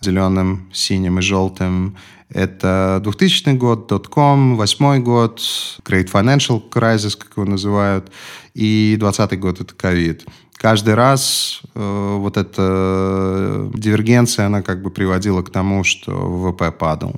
[0.00, 1.96] зеленым, синим и желтым.
[2.28, 5.40] Это 2000 год, .com, 2008 год,
[5.84, 8.10] Great Financial Crisis, как его называют,
[8.54, 10.24] и 2020 год— это ковид.
[10.56, 17.14] Каждый раз э, вот эта дивергенция, она как бы приводила к тому, что ВВП падал.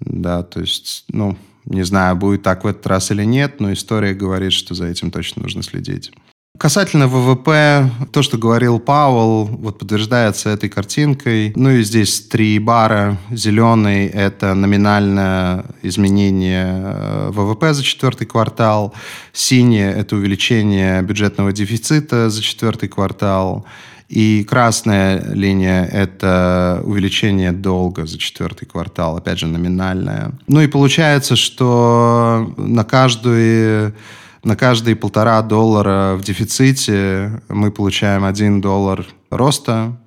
[0.00, 4.14] Да, то есть, ну, не знаю, будет так в этот раз или нет, но история
[4.14, 6.12] говорит, что за этим точно нужно следить.
[6.58, 11.52] Касательно ВВП, то, что говорил Пауэлл, вот подтверждается этой картинкой.
[11.54, 13.16] Ну и здесь три бара.
[13.30, 18.92] Зеленый– это номинальное изменение э, ВВП за четвертый квартал.
[19.32, 23.64] Синий– это увеличение бюджетного дефицита за четвертый квартал.
[24.08, 30.32] И красная линия– это увеличение долга за четвертый квартал, опять же, номинальное.
[30.46, 33.94] Ну и получается, что на каждую
[34.44, 39.98] на каждые полтора доллара в дефиците мы получаем один доллар роста,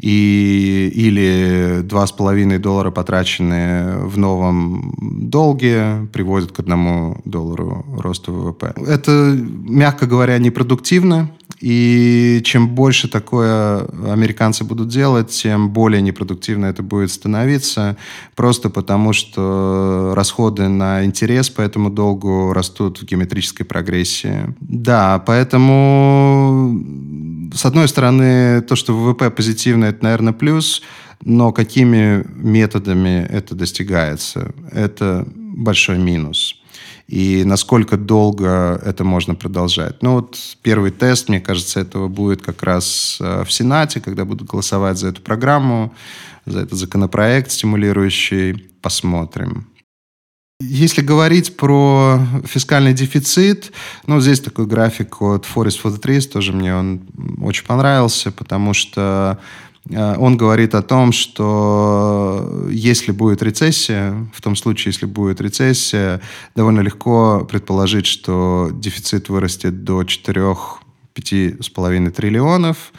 [0.00, 8.72] и, или 2,5 доллара, потраченные в новом долге, приводят к одному доллару роста ВВП.
[8.86, 16.82] Это, мягко говоря, непродуктивно, и чем больше такое американцы будут делать, тем более непродуктивно это
[16.82, 17.98] будет становиться,
[18.34, 24.54] просто потому что расходы на интерес по этому долгу растут в геометрической прогрессии.
[24.60, 26.82] Да, поэтому,
[27.54, 30.82] с одной стороны, то, что ВВП позитивно, это, наверное, плюс,
[31.22, 36.59] но какими методами это достигается, это большой минус.
[37.10, 40.00] И насколько долго это можно продолжать.
[40.00, 44.48] Ну вот первый тест, мне кажется, этого будет как раз э, в Сенате, когда будут
[44.48, 45.92] голосовать за эту программу,
[46.46, 48.70] за этот законопроект стимулирующий.
[48.80, 49.66] Посмотрим.
[50.60, 53.72] Если говорить про фискальный дефицит,
[54.06, 57.00] ну, здесь такой график от Forest for the Trees, тоже мне он
[57.42, 59.40] очень понравился, потому что
[59.88, 66.20] он говорит о том, что если будет рецессия, в том случае, если будет рецессия,
[66.54, 72.92] довольно легко предположить, что дефицит вырастет до 4-5,5 триллионов,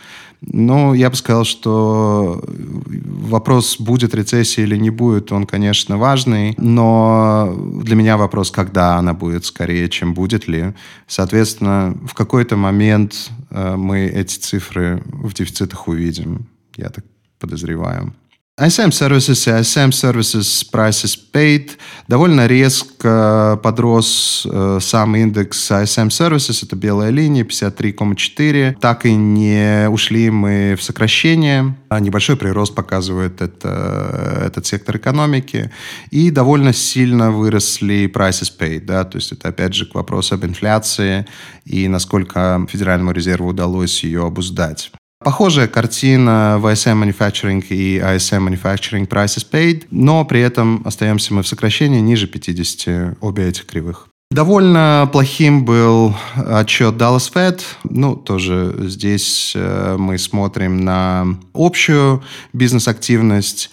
[0.44, 7.56] ну, я бы сказал, что вопрос, будет рецессия или не будет, он, конечно, важный, но
[7.84, 10.74] для меня вопрос, когда она будет скорее, чем будет ли.
[11.08, 16.48] Soответственно, в какой-то момент э, мы эти цифры в дефицитах увидим,
[16.82, 17.06] я так
[17.39, 18.13] подозреваю.
[18.60, 21.72] ISM Services и ISM Services Prices Paid
[22.08, 28.76] довольно резко подрос э, сам индекс ISM Services, это белая линия, 53,4.
[28.80, 31.76] Так и не ушли мы в сокращение.
[31.89, 35.72] А небольшой прирост показывает это, этот сектор экономики.
[36.12, 38.82] И довольно сильно выросли prices paid.
[38.82, 39.06] Да?
[39.06, 41.26] То есть это опять же к вопросу об инфляции
[41.65, 44.91] и насколько Федеральному резерву удалось ее обуздать.
[45.24, 51.44] Похожая картина в ISM Manufacturing и ISM Manufacturing Prices Paid, но при этом остаемся мы
[51.44, 54.08] в сокращении ниже 50 обе этих кривых.
[54.32, 57.62] Довольно плохим был отчет Dallas Fed.
[57.84, 63.70] Ну, тоже здесь э, мы смотрим на общую бизнес-активность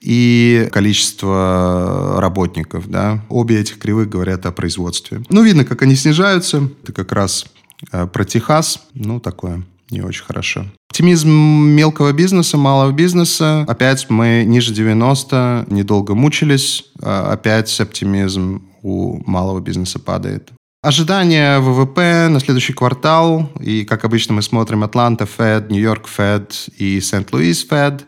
[0.00, 2.90] и количество работников.
[2.90, 3.24] Да.
[3.30, 5.22] Обе этих кривых говорят о производстве.
[5.30, 6.68] Ну, видно, как они снижаются.
[6.82, 7.46] Это как раз
[7.92, 8.82] э, про Техас.
[8.94, 10.66] Ну, такое не очень хорошо.
[10.90, 13.64] Оптимизм мелкого бизнеса, малого бизнеса.
[13.68, 16.84] Опять мы ниже 90, недолго мучились.
[17.02, 20.50] А опять оптимизм у малого бизнеса падает.
[20.82, 23.50] Ожидания ВВП на следующий квартал.
[23.60, 28.06] И, как обычно, мы смотрим Атланта Фед, Нью-Йорк Фед и Сент-Луис Фед.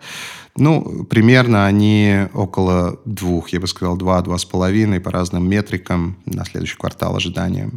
[0.57, 6.45] Ну, примерно они около двух, я бы сказал, два-два с половиной по разным метрикам на
[6.45, 7.71] следующий квартал ожидания.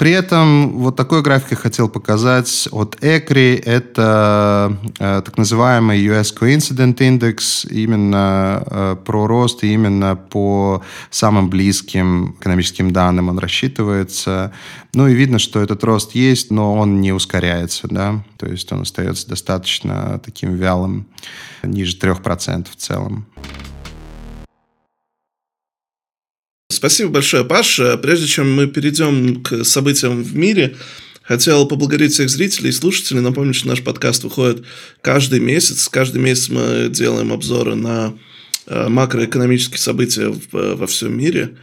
[0.00, 3.62] При этом вот такой график я хотел показать от ECRI.
[3.62, 12.34] Это э, так называемый US Coincident Index, именно э, про рост, именно по самым близким
[12.40, 14.54] экономическим данным он рассчитывается.
[14.94, 18.80] Ну и видно, что этот рост есть, но он не ускоряется, да, то есть он
[18.80, 21.08] остается достаточно таким вялым,
[21.62, 23.26] ниже 3% в целом.
[26.70, 27.96] Спасибо большое, Паша.
[27.96, 30.76] Прежде чем мы перейдем к событиям в мире,
[31.22, 33.20] хотел поблагодарить всех зрителей и слушателей.
[33.20, 34.64] Напомню, что наш подкаст выходит
[35.02, 35.88] каждый месяц.
[35.88, 38.14] Каждый месяц мы делаем обзоры на
[38.66, 41.56] э, макроэкономические события во всем мире.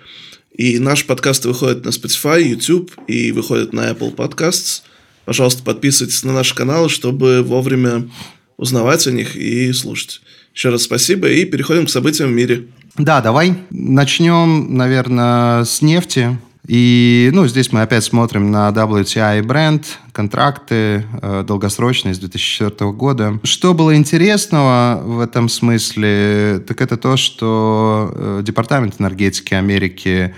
[0.54, 4.82] И наш подкаст выходит на Spotify, YouTube и выходит на Apple Podcasts.
[5.24, 8.10] Пожалуйста, подписывайтесь на наш канал, чтобы вовремя
[8.58, 10.20] узнавать о них и слушать.
[10.58, 12.65] Еще раз спасибо и переходим к событиям в мире.
[12.98, 16.36] Да, давай начнем, наверное, с нефти.
[16.67, 23.39] И, ну, здесь мы опять смотрим на WTI бренд, контракты э, долгосрочные с 2004 года.
[23.43, 30.34] Что было интересного в этом смысле, так это то, что э, Департамент энергетики Америки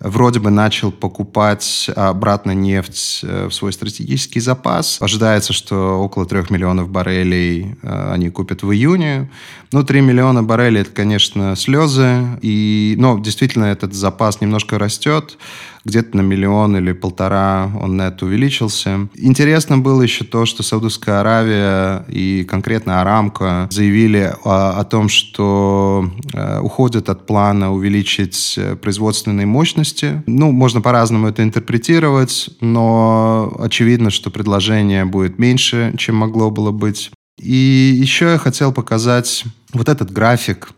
[0.00, 4.98] вроде бы начал покупать обратно нефть э, в свой стратегический запас.
[5.00, 9.30] Ожидается, что около 3 миллионов баррелей э, они купят в июне.
[9.72, 12.38] Ну, 3 миллиона баррелей– это, конечно, слезы.
[12.42, 15.38] И, но действительно этот запас немножко растет
[15.84, 19.08] где-то на миллион или полтора он нет увеличился.
[19.14, 26.10] Интересно было еще то, что Саудовская Аравия и конкретно Арамко заявили о, о том, что
[26.32, 30.22] э, уходят от плана увеличить э, производственные мощности.
[30.26, 37.10] Ну, можно по-разному это интерпретировать, но очевидно, что предложение будет меньше, чем могло было быть.
[37.38, 40.70] И еще я хотел показать вот этот график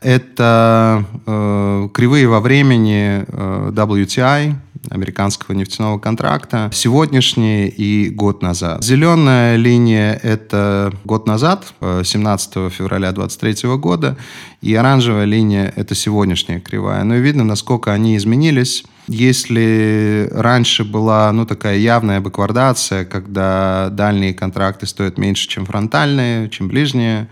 [0.00, 4.54] это э, кривые во времени э, WTI,
[4.90, 8.82] американского нефтяного контракта, сегодняшний и год назад.
[8.84, 14.16] Зеленая линия– это год назад, 17 э, февраля 2023 года,
[14.62, 17.04] и оранжевая линия– это сегодняшняя кривая.
[17.04, 18.84] Но видно, насколько они изменились.
[19.08, 26.68] Если раньше была ну, такая явная баквардация, когда дальние контракты стоят меньше, чем фронтальные, чем
[26.68, 27.28] ближние,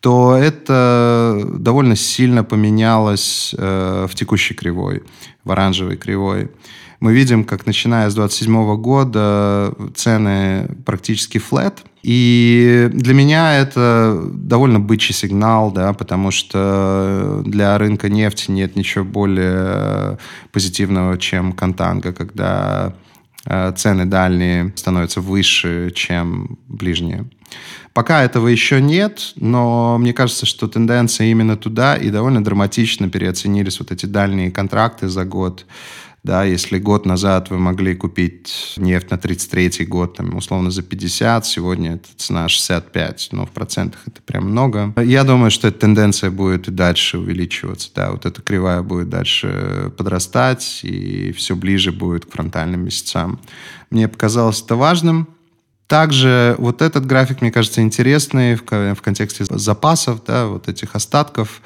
[0.00, 5.02] то это довольно сильно поменялось э, в текущей кривой,
[5.44, 6.50] в оранжевой кривой.
[7.00, 14.80] Мы видим, как начиная с 27 года цены практически флет, И для меня это довольно
[14.80, 20.18] бычий сигнал, да, потому что для рынка нефти нет ничего более
[20.52, 22.94] позитивного, чем контанга, когда
[23.44, 27.28] цены дальние становятся выше, чем ближние.
[27.92, 33.80] Пока этого еще нет, но мне кажется, что тенденция именно туда, и довольно драматично переоценились
[33.80, 35.66] вот эти дальние контракты за год.
[36.22, 41.46] Да, если год назад вы могли купить нефть на 33 год, там, условно, за 50,
[41.46, 44.92] сегодня это цена 65, но в процентах это прям много.
[45.02, 49.92] Я думаю, что эта тенденция будет и дальше увеличиваться, да, вот эта кривая будет дальше
[49.96, 53.40] подрастать, и все ближе будет к фронтальным месяцам.
[53.88, 55.26] Мне показалось это важным,
[55.86, 61.62] также вот этот график, мне кажется, интересный в, в контексте запасов, да, вот этих остатков.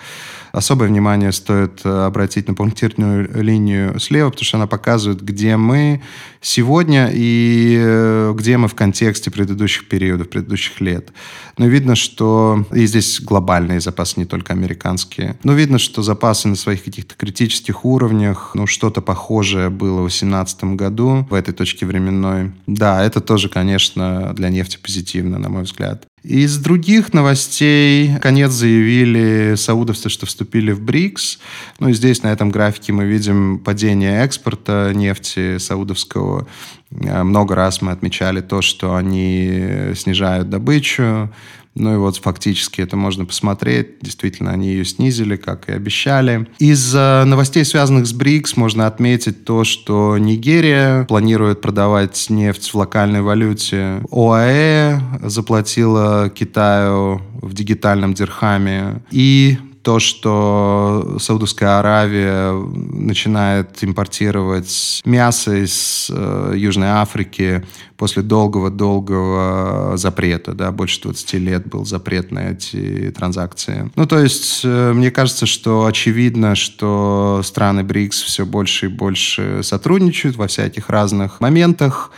[0.55, 6.01] Особое внимание стоит э, обратить на пунктирную линию слева, потому что она показывает, где мы
[6.41, 11.13] сегодня и э, где мы в контексте предыдущих периодов, предыдущих лет.
[11.59, 12.65] Но видно, что...
[12.73, 15.37] И здесь глобальные запасы, не только американские.
[15.43, 20.65] Но видно, что запасы на своих каких-то критических уровнях, ну, что-то похожее было в 2018
[20.77, 22.53] году в этой точке временной.
[22.69, 26.07] Да, это тоже, конечно, для нефти позитивно, на мой взгляд.
[26.25, 31.39] Из других новостей, конец заявили саудовцы, что вступили в БРИКС.
[31.81, 36.47] Ну и здесь на этом графике мы видим падение экспорта нефти саудовского.
[36.91, 41.31] Много раз мы отмечали то, что они снижают добычу,
[41.75, 44.01] ну и вот фактически это можно посмотреть.
[44.01, 46.47] Действительно, они ее снизили, как и обещали.
[46.59, 53.23] Из новостей, связанных с БРИКС, можно отметить то, что Нигерия планирует продавать нефть в локальной
[53.23, 54.03] валюте.
[54.11, 59.03] ОАЭ заплатила Китаю в дигитальном дирхаме.
[59.11, 67.65] И то, что Саудовская Аравия начинает импортировать мясо из э, Южной Африки
[67.99, 73.93] после долгого-долгого запрета, да, больше 20 лет был запрет на эти транзакции.
[73.95, 79.63] Ну, то есть, э, мне кажется, что очевидно, что страны БРИКС все больше и больше
[79.63, 82.11] сотрудничают во всяких разных моментах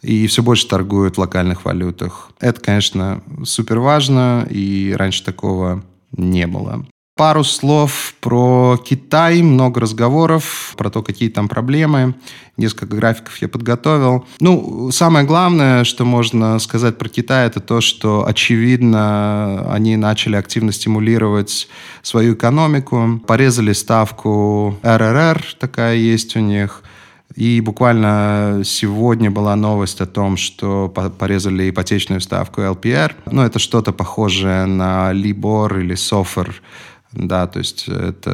[0.00, 2.30] и все больше торгуют в локальных валютах.
[2.40, 5.84] Это, конечно, супер важно, и раньше такого
[6.16, 6.86] не было.
[7.20, 12.14] Пару слов про Китай, много разговоров про то, какие там проблемы.
[12.56, 14.24] Несколько графиков я подготовил.
[14.40, 20.72] Ну, самое главное, что можно сказать про Китай, это то, что, очевидно, они начали активно
[20.72, 21.68] стимулировать
[22.00, 23.20] свою экономику.
[23.26, 26.82] Порезали ставку РРР, такая есть у них.
[27.36, 33.12] И буквально сегодня была новость о том, что порезали ипотечную ставку LPR.
[33.30, 36.50] Ну, это что-то похожее на Libor или SOFR
[37.12, 38.30] да, то есть это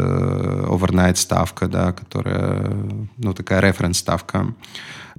[0.68, 2.70] overnight ставка, да, которая,
[3.16, 4.54] ну, такая референс ставка.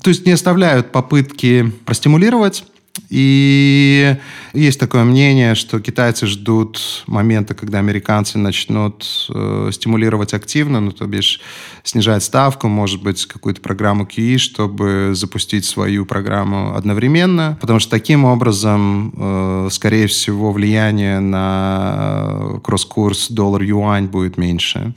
[0.01, 2.65] То есть не оставляют попытки простимулировать
[3.09, 4.15] и
[4.53, 11.05] есть такое мнение, что китайцы ждут момента, когда американцы начнут э, стимулировать активно, ну, то
[11.05, 11.39] бишь
[11.83, 18.25] снижать ставку, может быть, какую-то программу QE, чтобы запустить свою программу одновременно, потому что таким
[18.25, 24.93] образом, э, скорее всего, влияние на кросс-курс доллар-юань будет меньше.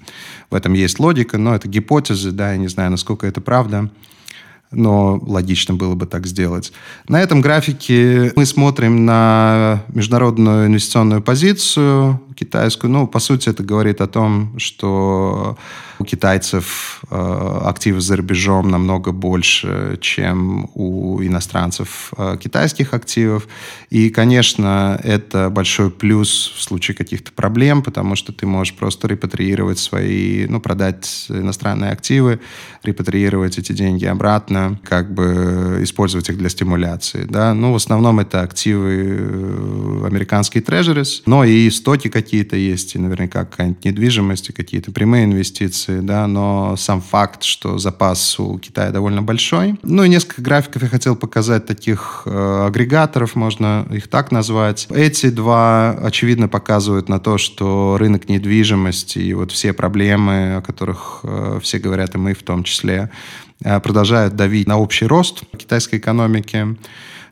[0.50, 3.90] В этом есть логика, но это гипотезы, да, я не знаю, насколько это правда
[4.72, 6.72] но логично было бы так сделать.
[7.08, 12.90] На этом графике мы смотрим на международную инвестиционную позицию китайскую.
[12.90, 15.56] Ну, по сути, это говорит о том, что
[15.98, 23.46] у китайцев э, активы за рубежом намного больше, чем у иностранцев э, китайских активов.
[23.90, 29.78] И, конечно, это большой плюс в случае каких-то проблем, потому что ты можешь просто репатриировать
[29.78, 32.40] свои, ну, продать иностранные активы,
[32.82, 37.26] репатриировать эти деньги обратно, как бы использовать их для стимуляции.
[37.28, 37.52] Да?
[37.52, 43.44] Ну, в основном это активы э, американские трежерис, но и стоки какие-то есть, и наверняка
[43.44, 49.74] какая-нибудь недвижимость, какие-то прямые инвестиции, да, но сам факт, что запас у Китая довольно большой.
[49.82, 54.86] Ну и несколько графиков я хотел показать таких э, агрегаторов, можно их так назвать.
[54.90, 61.20] Эти два, очевидно, показывают на то, что рынок недвижимости и вот все проблемы, о которых
[61.24, 63.10] э, все говорят, и мы в том числе,
[63.64, 66.76] э, продолжают давить на общий рост китайской экономики.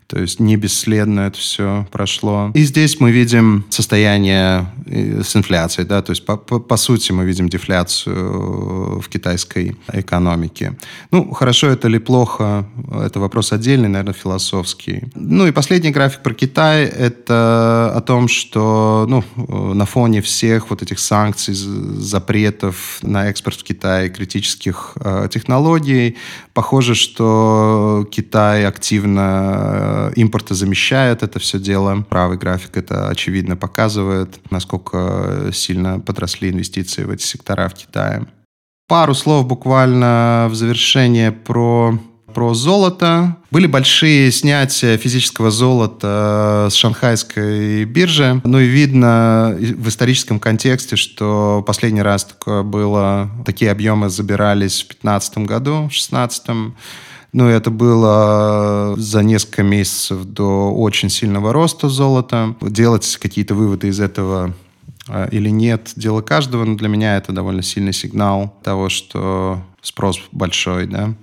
[0.09, 2.51] То есть не бесследно это все прошло.
[2.55, 7.13] И здесь мы видим состояние э, с инфляцией, да, то есть по, по, по сути
[7.13, 10.79] мы видим дефляцию в китайской экономике.
[11.11, 15.03] Ну, хорошо это или плохо, это вопрос отдельный, наверное, философский.
[15.15, 20.81] Ну и последний график про Китай, это о том, что ну, на фоне всех вот
[20.81, 26.17] этих санкций, запретов на экспорт в Китай критических э, технологий,
[26.55, 32.05] похоже, что Китай активно э, импорта замещает это все дело.
[32.09, 38.27] Правый график это очевидно показывает, насколько сильно подросли инвестиции в эти сектора в Китае.
[38.89, 41.99] Пару слов буквально в завершение про
[42.35, 43.37] про золото.
[43.51, 48.41] Были большие снятия физического золота с шанхайской биржи.
[48.45, 54.89] Ну и видно в историческом контексте, что последний раз такое было, такие объемы забирались в
[54.89, 56.47] 2015 году, в 2016
[57.33, 62.55] ну, это было за несколько месяцев до очень сильного роста золота.
[62.61, 64.55] Делать какие-то выводы из этого
[65.09, 70.21] а, или нет, дело каждого, но для меня это довольно сильный сигнал того, что спрос
[70.33, 71.15] большой, да.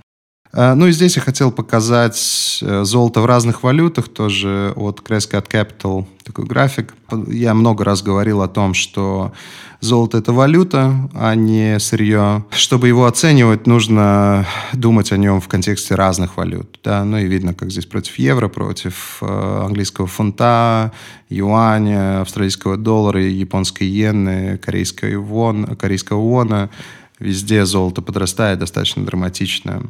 [0.54, 5.50] А, ну и здесь я хотел показать э, золото в разных валютах, тоже от Crescat
[5.50, 6.96] Capital такой график.
[7.28, 9.32] Я много раз говорил о том, что
[9.80, 12.44] золото– это валюта, а не сырье.
[12.50, 16.80] Чтобы его оценивать, нужно думать о нем в контексте разных валют.
[16.84, 17.06] Да?
[17.06, 20.92] Ну и видно, как здесь против евро, против э, английского фунта,
[21.30, 26.70] юаня, австралийского доллара, японской иены, корейской вон, корейского вона.
[27.20, 29.84] Везде золото подрастает достаточно драматично.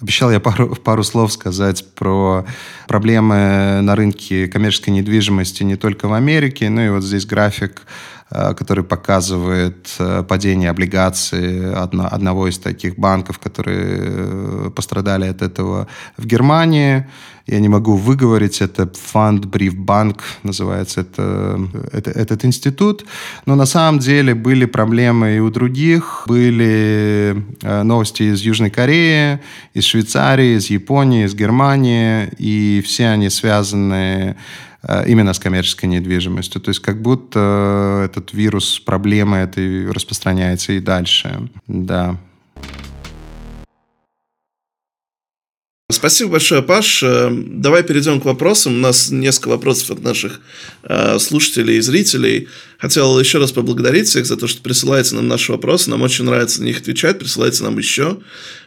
[0.00, 2.44] Обещал я пару, пару слов сказать про
[2.88, 7.82] проблемы на рынке коммерческой недвижимости не только в Америке, ну и вот здесь график,
[8.28, 16.26] который показывает э, падение облигаций одного из таких банков, которые э, пострадали от этого в
[16.26, 17.06] Германии
[17.46, 21.60] я не могу выговорить, это фонд Брифбанк, называется это,
[21.92, 23.06] это, этот институт.
[23.46, 26.24] Но на самом деле были проблемы и у других.
[26.26, 29.38] Были э, новости из Южной Кореи,
[29.74, 34.34] из Швейцарии, из Японии, из Германии, и все они связаны
[34.75, 34.75] э,
[35.06, 36.60] именно с коммерческой недвижимостью.
[36.60, 41.48] То есть как будто этот вирус, проблемы этой распространяется и дальше.
[41.66, 42.18] Да.
[45.88, 47.02] Спасибо большое, Паш.
[47.04, 48.74] Э, давай перейдем к вопросам.
[48.74, 50.40] У нас несколько вопросов от наших
[50.82, 52.48] э, слушателей и зрителей.
[52.78, 55.88] Хотел еще раз поблагодарить всех за то, что присылаете нам наши вопросы.
[55.88, 57.20] Нам очень нравится на них отвечать.
[57.20, 58.18] Присылайте нам еще.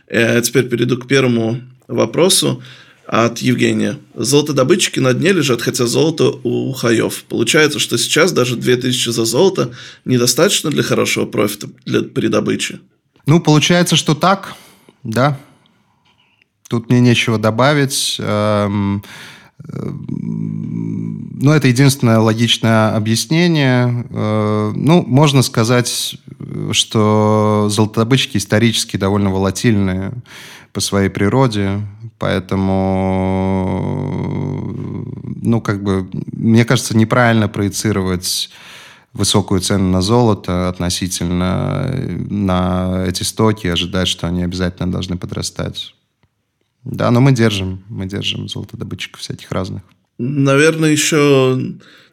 [0.07, 2.63] Э, теперь перейду к первому вопросу
[3.11, 3.97] от Евгения.
[4.13, 7.23] Золотодобытчики на дне лежат, хотя золото у хаев.
[7.27, 9.71] Получается, что сейчас даже 2000 за золото
[10.05, 12.81] недостаточно для хорошего профита для, при добыче.
[13.25, 14.53] Ну, получается, что так,
[15.03, 15.39] да.
[16.69, 18.17] Тут мне нечего добавить.
[18.19, 19.03] Эм,
[19.73, 24.05] эм, ну, это единственное логичное объяснение.
[24.11, 26.15] Э, ну, можно сказать,
[26.73, 30.13] что золотодобытчики исторически довольно волатильные
[30.73, 31.81] по своей природе,
[32.19, 33.95] поэтому,
[35.41, 38.49] ну, как бы, мне кажется, неправильно проецировать
[39.13, 41.89] высокую цену на золото относительно
[42.29, 45.95] на эти стоки и ожидать, что они обязательно должны подрастать.
[46.83, 49.81] Да, но мы держим, мы держим золотодобытчиков всяких разных.
[50.17, 51.59] Наверное, еще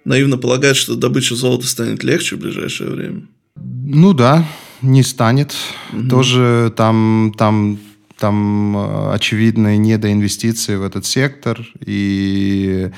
[0.04, 3.22] наивно полагать, что добыча золота станет легче в ближайшее время.
[3.56, 4.46] Ну да,
[4.82, 5.54] не станет.
[5.92, 6.08] Угу.
[6.08, 7.78] Тоже там, там,
[8.18, 11.60] там э, очевидные недоинвестиции в этот сектор.
[11.84, 12.90] И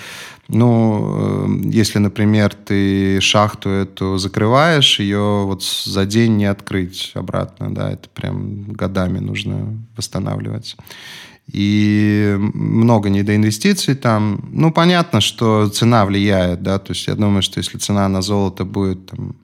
[0.49, 7.75] ну, э, если, например, ты шахту эту закрываешь, ее вот за день не открыть обратно,
[7.75, 10.77] да, это прям годами нужно восстанавливать
[11.53, 14.49] и много недоинвестиций там.
[14.53, 18.65] Ну, понятно, что цена влияет, да, то есть я думаю, что если цена на золото
[18.65, 19.35] будет, там,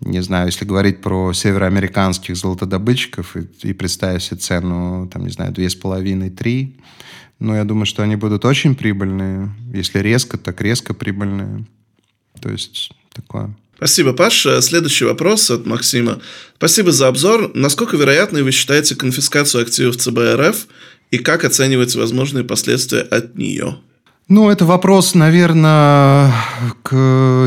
[0.00, 5.52] не знаю, если говорить про североамериканских золотодобытчиков и, и представить себе цену, там, не знаю,
[5.52, 6.74] 2,5-3,
[7.38, 9.54] ну, я думаю, что они будут очень прибыльные.
[9.72, 11.66] Если резко, так резко прибыльные.
[12.40, 13.54] То есть такое.
[13.76, 14.46] Спасибо, Паш.
[14.60, 16.20] Следующий вопрос от Максима.
[16.56, 17.50] Спасибо за обзор.
[17.54, 20.66] Насколько вероятной вы считаете конфискацию активов ЦБ РФ
[21.10, 23.78] и как оцениваются возможные последствия от нее?
[24.28, 26.32] Ну, это вопрос, наверное,
[26.82, 26.96] к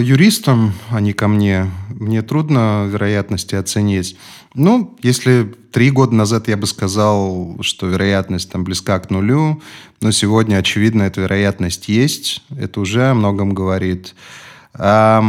[0.02, 1.70] юристам, а не ко мне.
[1.90, 4.16] Мне трудно вероятности оценить.
[4.54, 9.62] Ну, если три года назад я бы сказал, что вероятность там близка к нулю,
[10.00, 12.44] но сегодня, очевидно, эта вероятность есть.
[12.58, 14.16] Это уже о многом говорит.
[14.74, 15.22] А,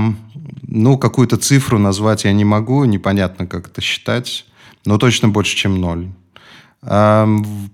[0.63, 4.47] ну, какую-то цифру назвать я не могу, непонятно, как это считать,
[4.85, 6.11] но точно больше, чем ноль.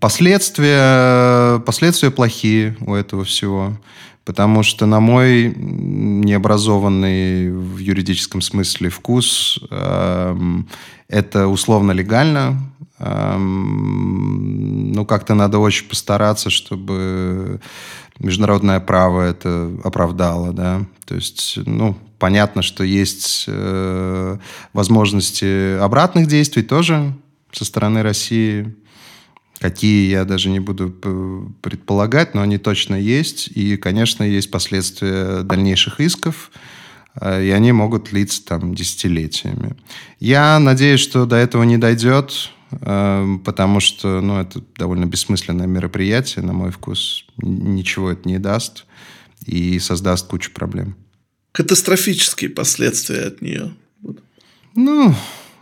[0.01, 3.79] Последствия, последствия плохие у этого всего.
[4.25, 9.61] Потому что, на мой необразованный в юридическом смысле вкус,
[11.09, 12.61] это условно легально.
[12.99, 17.61] Ну, как-то надо очень постараться, чтобы
[18.19, 20.85] международное право это оправдало, да.
[21.05, 24.39] То есть, ну, понятно, что есть э,
[24.73, 27.15] возможности обратных действий тоже
[27.53, 28.75] со стороны России
[29.59, 30.91] Какие, я даже не буду
[31.63, 33.49] предполагать, но они точно есть.
[33.49, 36.51] И, конечно, есть последствия дальнейших исков,
[37.21, 39.77] э, и они могут длиться там десятилетиями.
[40.21, 46.45] Я надеюсь, что до этого не дойдет, э, потому что ну, это довольно бессмысленное мероприятие,
[46.45, 47.25] на мой вкус.
[47.39, 48.85] Ничего это не даст
[49.47, 50.97] и создаст кучу проблем.
[51.53, 53.75] Катастрофические последствия от нее.
[54.75, 55.15] Ну,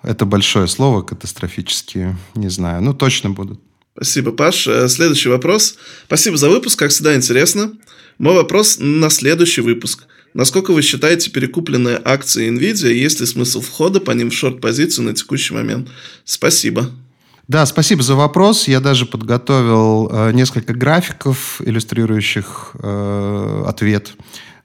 [0.03, 2.17] это большое слово, катастрофические.
[2.35, 2.83] Не знаю.
[2.83, 3.61] Ну, точно будут.
[3.97, 4.67] Спасибо, Паш.
[4.67, 5.77] Э, следующий вопрос.
[6.07, 7.73] Спасибо за выпуск, как всегда интересно.
[8.19, 10.07] Мой вопрос на следующий выпуск.
[10.35, 15.15] Насколько вы считаете перекупленные акции NVIDIA, есть ли смысл входа по ним в шорт-позицию на
[15.15, 15.89] текущий момент?
[16.25, 16.91] Спасибо.
[17.47, 18.67] Да, спасибо за вопрос.
[18.67, 24.15] Я даже подготовил э, несколько графиков, иллюстрирующих э, ответ.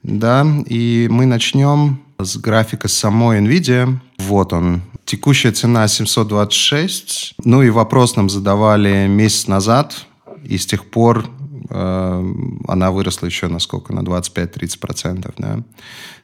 [0.01, 3.95] Да, и мы начнем с графика самой NVIDIA.
[4.17, 4.81] Вот он.
[5.09, 7.33] Текущая цена 726.
[7.43, 10.05] Ну и вопрос нам задавали месяц назад.
[10.43, 11.25] И с тех пор
[11.67, 12.33] э,
[12.67, 13.91] она выросла еще на сколько?
[13.91, 15.33] На 25-30%.
[15.39, 15.63] Да?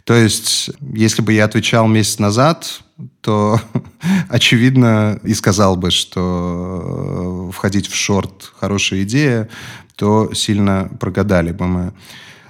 [0.03, 2.83] То есть, если бы я отвечал месяц назад,
[3.21, 3.59] то
[4.29, 9.49] очевидно и сказал бы, что э, входить в шорт хорошая идея,
[9.95, 11.93] то сильно прогадали бы мы.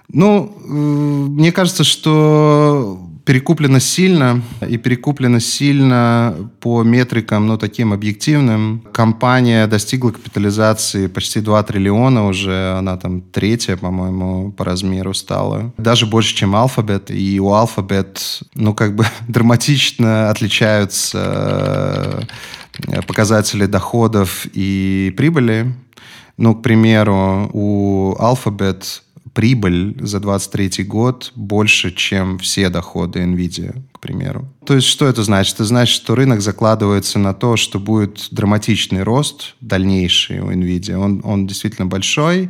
[0.10, 8.84] Ну, э, мне кажется, что перекуплено сильно, и перекуплено сильно по метрикам, ну, таким объективным.
[8.94, 15.74] Компания достигла капитализации почти 2 триллиона уже, она там третья, по-моему, по размеру стала.
[15.78, 18.20] Даже больше, чем Alphabet, и у Alphabet,
[18.54, 22.28] ну, как бы драматично отличаются
[22.88, 25.74] э, показатели доходов и прибыли.
[26.38, 29.02] Ну, к примеру, у Alphabet
[29.36, 34.48] прибыль за 2023 год больше, чем все доходы NVIDIA, к примеру.
[34.66, 35.56] То есть что это значит?
[35.56, 40.96] Это значит, что рынок закладывается на то, что будет драматичный рост дальнейший у NVIDIA.
[40.96, 42.50] Он, он действительно большой.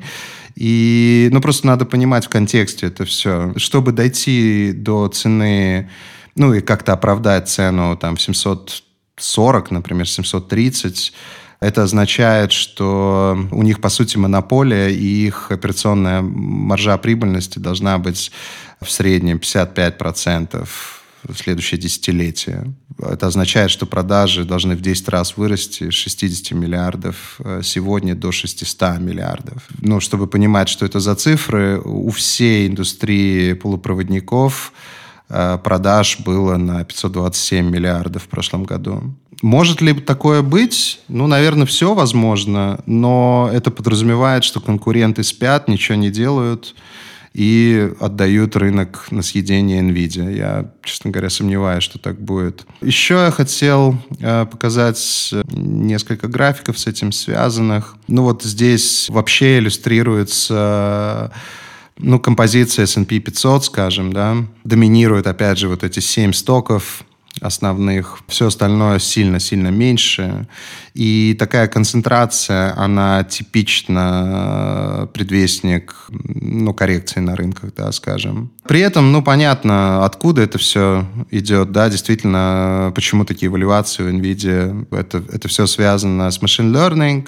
[0.56, 3.54] И ну, просто надо понимать в контексте это все.
[3.58, 5.90] Чтобы дойти до цены,
[6.36, 11.14] ну и как-то оправдать цену там 740, например, 730,
[11.60, 18.32] это означает, что у них, по сути, монополия, и их операционная маржа прибыльности должна быть
[18.82, 20.68] в среднем 55%
[21.28, 22.74] в следующее десятилетие.
[23.00, 28.32] Это означает, что продажи должны в 10 раз вырасти с 60 миллиардов э, сегодня до
[28.32, 29.64] 600 миллиардов.
[29.82, 34.72] Ну, чтобы понимать, что это за цифры, у всей индустрии полупроводников
[35.30, 39.16] э, продаж было на 527 миллиардов в прошлом году.
[39.46, 41.02] Может ли такое быть?
[41.08, 46.74] Ну, наверное, все возможно, но это подразумевает, что конкуренты спят, ничего не делают
[47.36, 50.36] и отдают рынок на съедение NVIDIA.
[50.36, 52.66] Я, честно говоря, сомневаюсь, что так будет.
[52.82, 57.98] Еще я хотел э, показать несколько графиков с этим связанных.
[58.08, 61.32] Ну вот здесь вообще иллюстрируется
[62.00, 67.06] ну, композиция S&P 500, скажем, да, доминирует, опять же, вот эти семь стоков,
[67.42, 68.20] основных.
[68.28, 70.48] Все остальное сильно-сильно меньше.
[70.94, 78.52] И такая концентрация, она типично э, предвестник ну, коррекции на рынках, да, скажем.
[78.68, 84.88] При этом, ну, понятно, откуда это все идет, да, действительно, почему такие эвалюации у NVIDIA.
[84.92, 87.28] Это, это все связано с machine learning,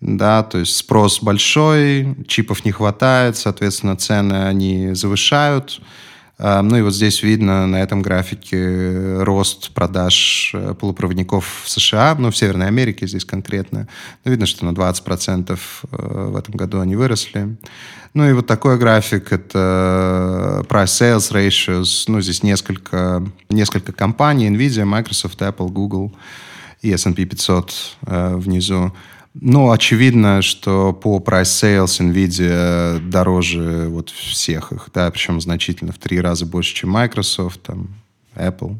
[0.00, 5.80] да, то есть спрос большой, чипов не хватает, соответственно, цены они завышают,
[6.42, 12.30] ну и вот здесь видно на этом графике рост продаж э, полупроводников в США, ну
[12.30, 13.88] в Северной Америке здесь конкретно.
[14.24, 17.56] Ну, видно, что на 20% э, в этом году они выросли.
[18.14, 24.84] Ну и вот такой график, это price sales ratios, ну здесь несколько, несколько компаний, NVIDIA,
[24.84, 26.12] Microsoft, Apple, Google
[26.80, 28.92] и S&P 500 э, внизу.
[29.34, 35.98] Ну, очевидно, что по price sales NVIDIA дороже вот всех их, да, причем значительно в
[35.98, 37.88] три раза больше, чем Microsoft, там,
[38.34, 38.76] Apple.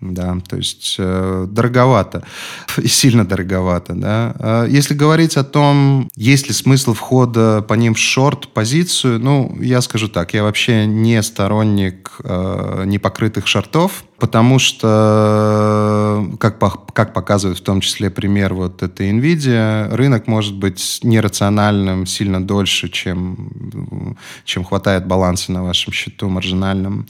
[0.00, 2.22] Да, то есть э, дороговато
[2.78, 3.94] и сильно дороговато.
[3.94, 4.34] Да.
[4.38, 9.80] А если говорить о том, есть ли смысл входа по ним в шорт-позицию, ну, я
[9.80, 16.58] скажу так, я вообще не сторонник э, непокрытых шортов, потому что, как,
[16.92, 22.88] как показывает в том числе пример вот этой NVIDIA, рынок может быть нерациональным сильно дольше,
[22.88, 27.06] чем, чем хватает баланса на вашем счету маржинальном.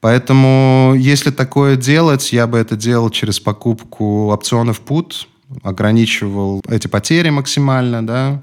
[0.00, 5.26] Поэтому, если такое делать, я бы это делал через покупку опционов put,
[5.62, 8.42] ограничивал эти потери максимально, да.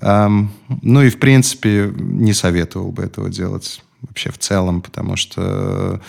[0.00, 0.50] Эм,
[0.82, 6.00] ну и, в принципе, не советовал бы этого делать вообще в целом, потому что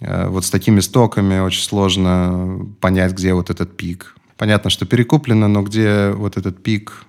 [0.00, 4.16] э, вот с такими стоками очень сложно понять, где вот этот пик.
[4.36, 7.04] понятно, что перекуплено, но где вот этот пик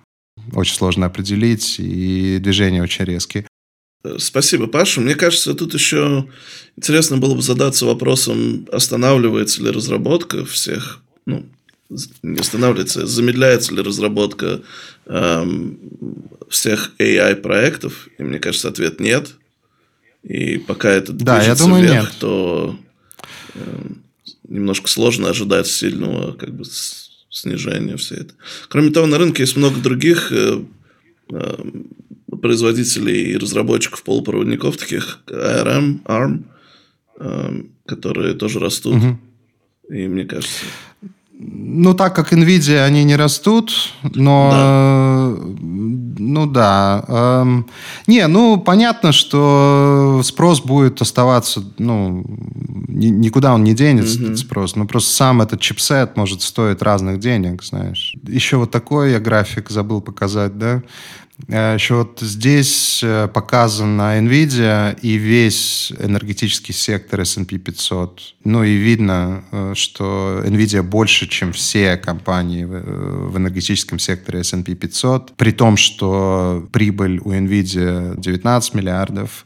[0.53, 3.45] очень сложно определить, и движения очень резкие.
[4.17, 5.01] Спасибо, Паша.
[5.01, 6.27] Мне кажется, тут еще
[6.75, 11.45] интересно было бы задаться вопросом, останавливается ли разработка всех, ну,
[12.21, 14.61] не останавливается, замедляется ли разработка
[15.05, 15.79] эм,
[16.49, 18.09] всех AI-проектов.
[18.17, 19.35] И мне кажется, ответ нет.
[20.23, 22.15] И пока это да, я думаю, вверх, нет.
[22.19, 22.77] то
[23.53, 23.83] э,
[24.47, 26.65] немножко сложно ожидать сильного как бы,
[27.29, 28.33] снижения всей это.
[28.67, 30.61] Кроме того, на рынке есть много других э,
[31.31, 31.57] э,
[32.41, 36.43] производителей и разработчиков полупроводников, таких ARM, ARM,
[37.19, 38.95] э, которые тоже растут.
[38.95, 39.17] Угу.
[39.89, 40.65] И мне кажется...
[41.39, 44.49] Ну, так как NVIDIA, они не растут, но...
[44.51, 45.77] Да.
[46.19, 47.05] Ну, да.
[47.07, 47.67] Эм,
[48.07, 52.25] не, ну, понятно, что спрос будет оставаться, ну,
[52.87, 54.25] ни, никуда он не денется, mm-hmm.
[54.25, 54.75] этот спрос.
[54.75, 58.15] Ну, просто сам этот чипсет может стоить разных денег, знаешь.
[58.27, 60.81] Еще вот такой я график забыл показать, да.
[61.47, 68.35] Э, Еще вот здесь э, показана NVIDIA и весь энергетический сектор S&P 500.
[68.43, 75.35] Ну и видно, э, что NVIDIA больше, чем все компании в энергетическом секторе S&P 500,
[75.35, 79.45] при том, что прибыль у NVIDIA 19 миллиардов,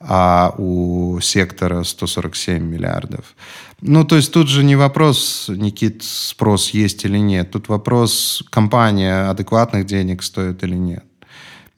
[0.00, 3.34] а у сектора 147 миллиардов.
[3.80, 7.50] Ну, то есть тут же не вопрос, Никит, спрос есть или нет.
[7.50, 11.04] Тут вопрос, компания адекватных денег стоит или нет.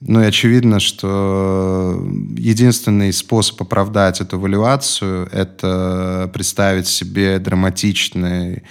[0.01, 2.03] Ну и очевидно, что
[2.37, 8.63] единственный способ оправдать эту валюацию– это представить себе драматичный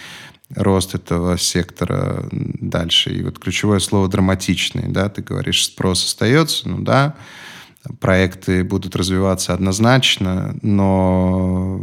[0.56, 3.12] рост этого сектора дальше.
[3.12, 4.88] И вот ключевое слово «драматичный».
[4.88, 5.10] Да?
[5.10, 7.16] Ты говоришь, спрос остается, ну да,
[8.00, 11.80] проекты будут развиваться однозначно, но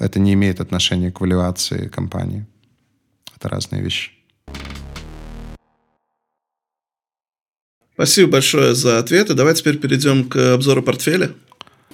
[0.00, 2.46] это не имеет отношения к валюации компании.
[3.36, 4.12] Это разные вещи.
[7.94, 9.32] Спасибо большое за ответы.
[9.34, 11.30] Давай теперь перейдем к обзору портфеля.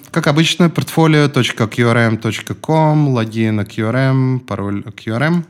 [0.09, 5.45] Как обычно, portfolio.qrm.com, логин QRM, пароль QRM.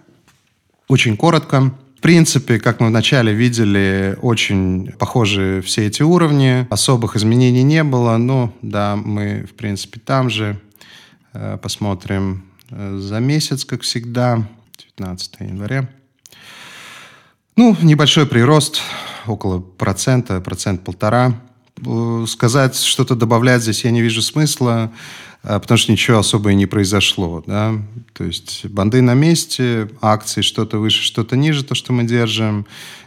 [0.88, 1.74] Очень коротко.
[1.98, 6.68] В принципе, как мы вначале видели, очень похожи все эти уровни.
[6.70, 8.18] Особых изменений не было.
[8.18, 10.60] Ну, да, мы, в принципе, там же.
[11.34, 14.46] Э, посмотрим э, за месяц, как всегда,
[14.98, 15.90] 19 января.
[17.58, 18.82] Ну, небольшой прирост
[19.28, 21.40] около процента, процент полтора.
[21.86, 24.92] Э, сказать, что-то добавлять здесь я не вижу смысла,
[25.44, 27.44] э, потому что ничего особо и не произошло.
[27.46, 27.74] Да?
[28.14, 32.66] То есть банды на месте, акции что-то выше, что-то ниже, то, что мы держим.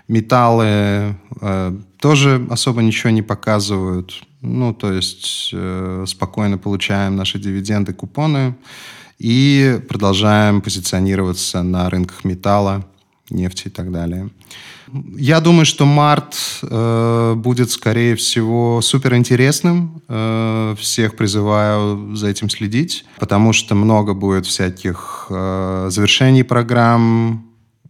[0.09, 4.23] Металлы э, тоже особо ничего не показывают.
[4.43, 8.55] Ну, то есть э, спокойно получаем наши дивиденды, купоны
[9.19, 12.85] и продолжаем позиционироваться на рынках металла,
[13.31, 14.31] нефти и так далее.
[15.17, 20.03] Я думаю, что март э, будет, скорее всего, суперинтересным.
[20.09, 27.47] Э, всех призываю за этим следить, потому что много будет всяких э, завершений программ,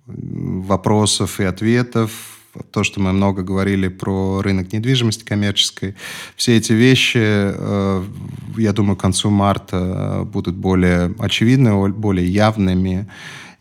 [0.07, 2.11] вопросов и ответов,
[2.71, 5.97] то, что мы много говорили про рынок недвижимости коммерческой,
[6.37, 8.05] все эти вещи, э,
[8.57, 13.09] я думаю, к концу марта будут более очевидны, более явными.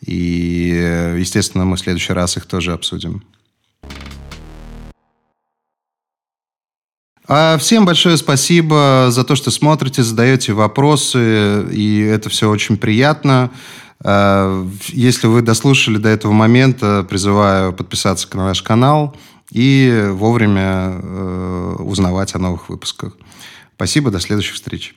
[0.05, 3.23] И, естественно, мы в следующий раз их тоже обсудим.
[7.25, 13.49] А всем большое спасибо за то, что смотрите, задаете вопросы, и это все очень приятно.
[14.03, 19.15] А, если вы дослушали до этого момента, призываю подписаться на наш канал
[19.51, 23.13] и вовремя э, узнавать о новых выпусках.
[23.75, 24.95] Спасибо, до следующих встреч.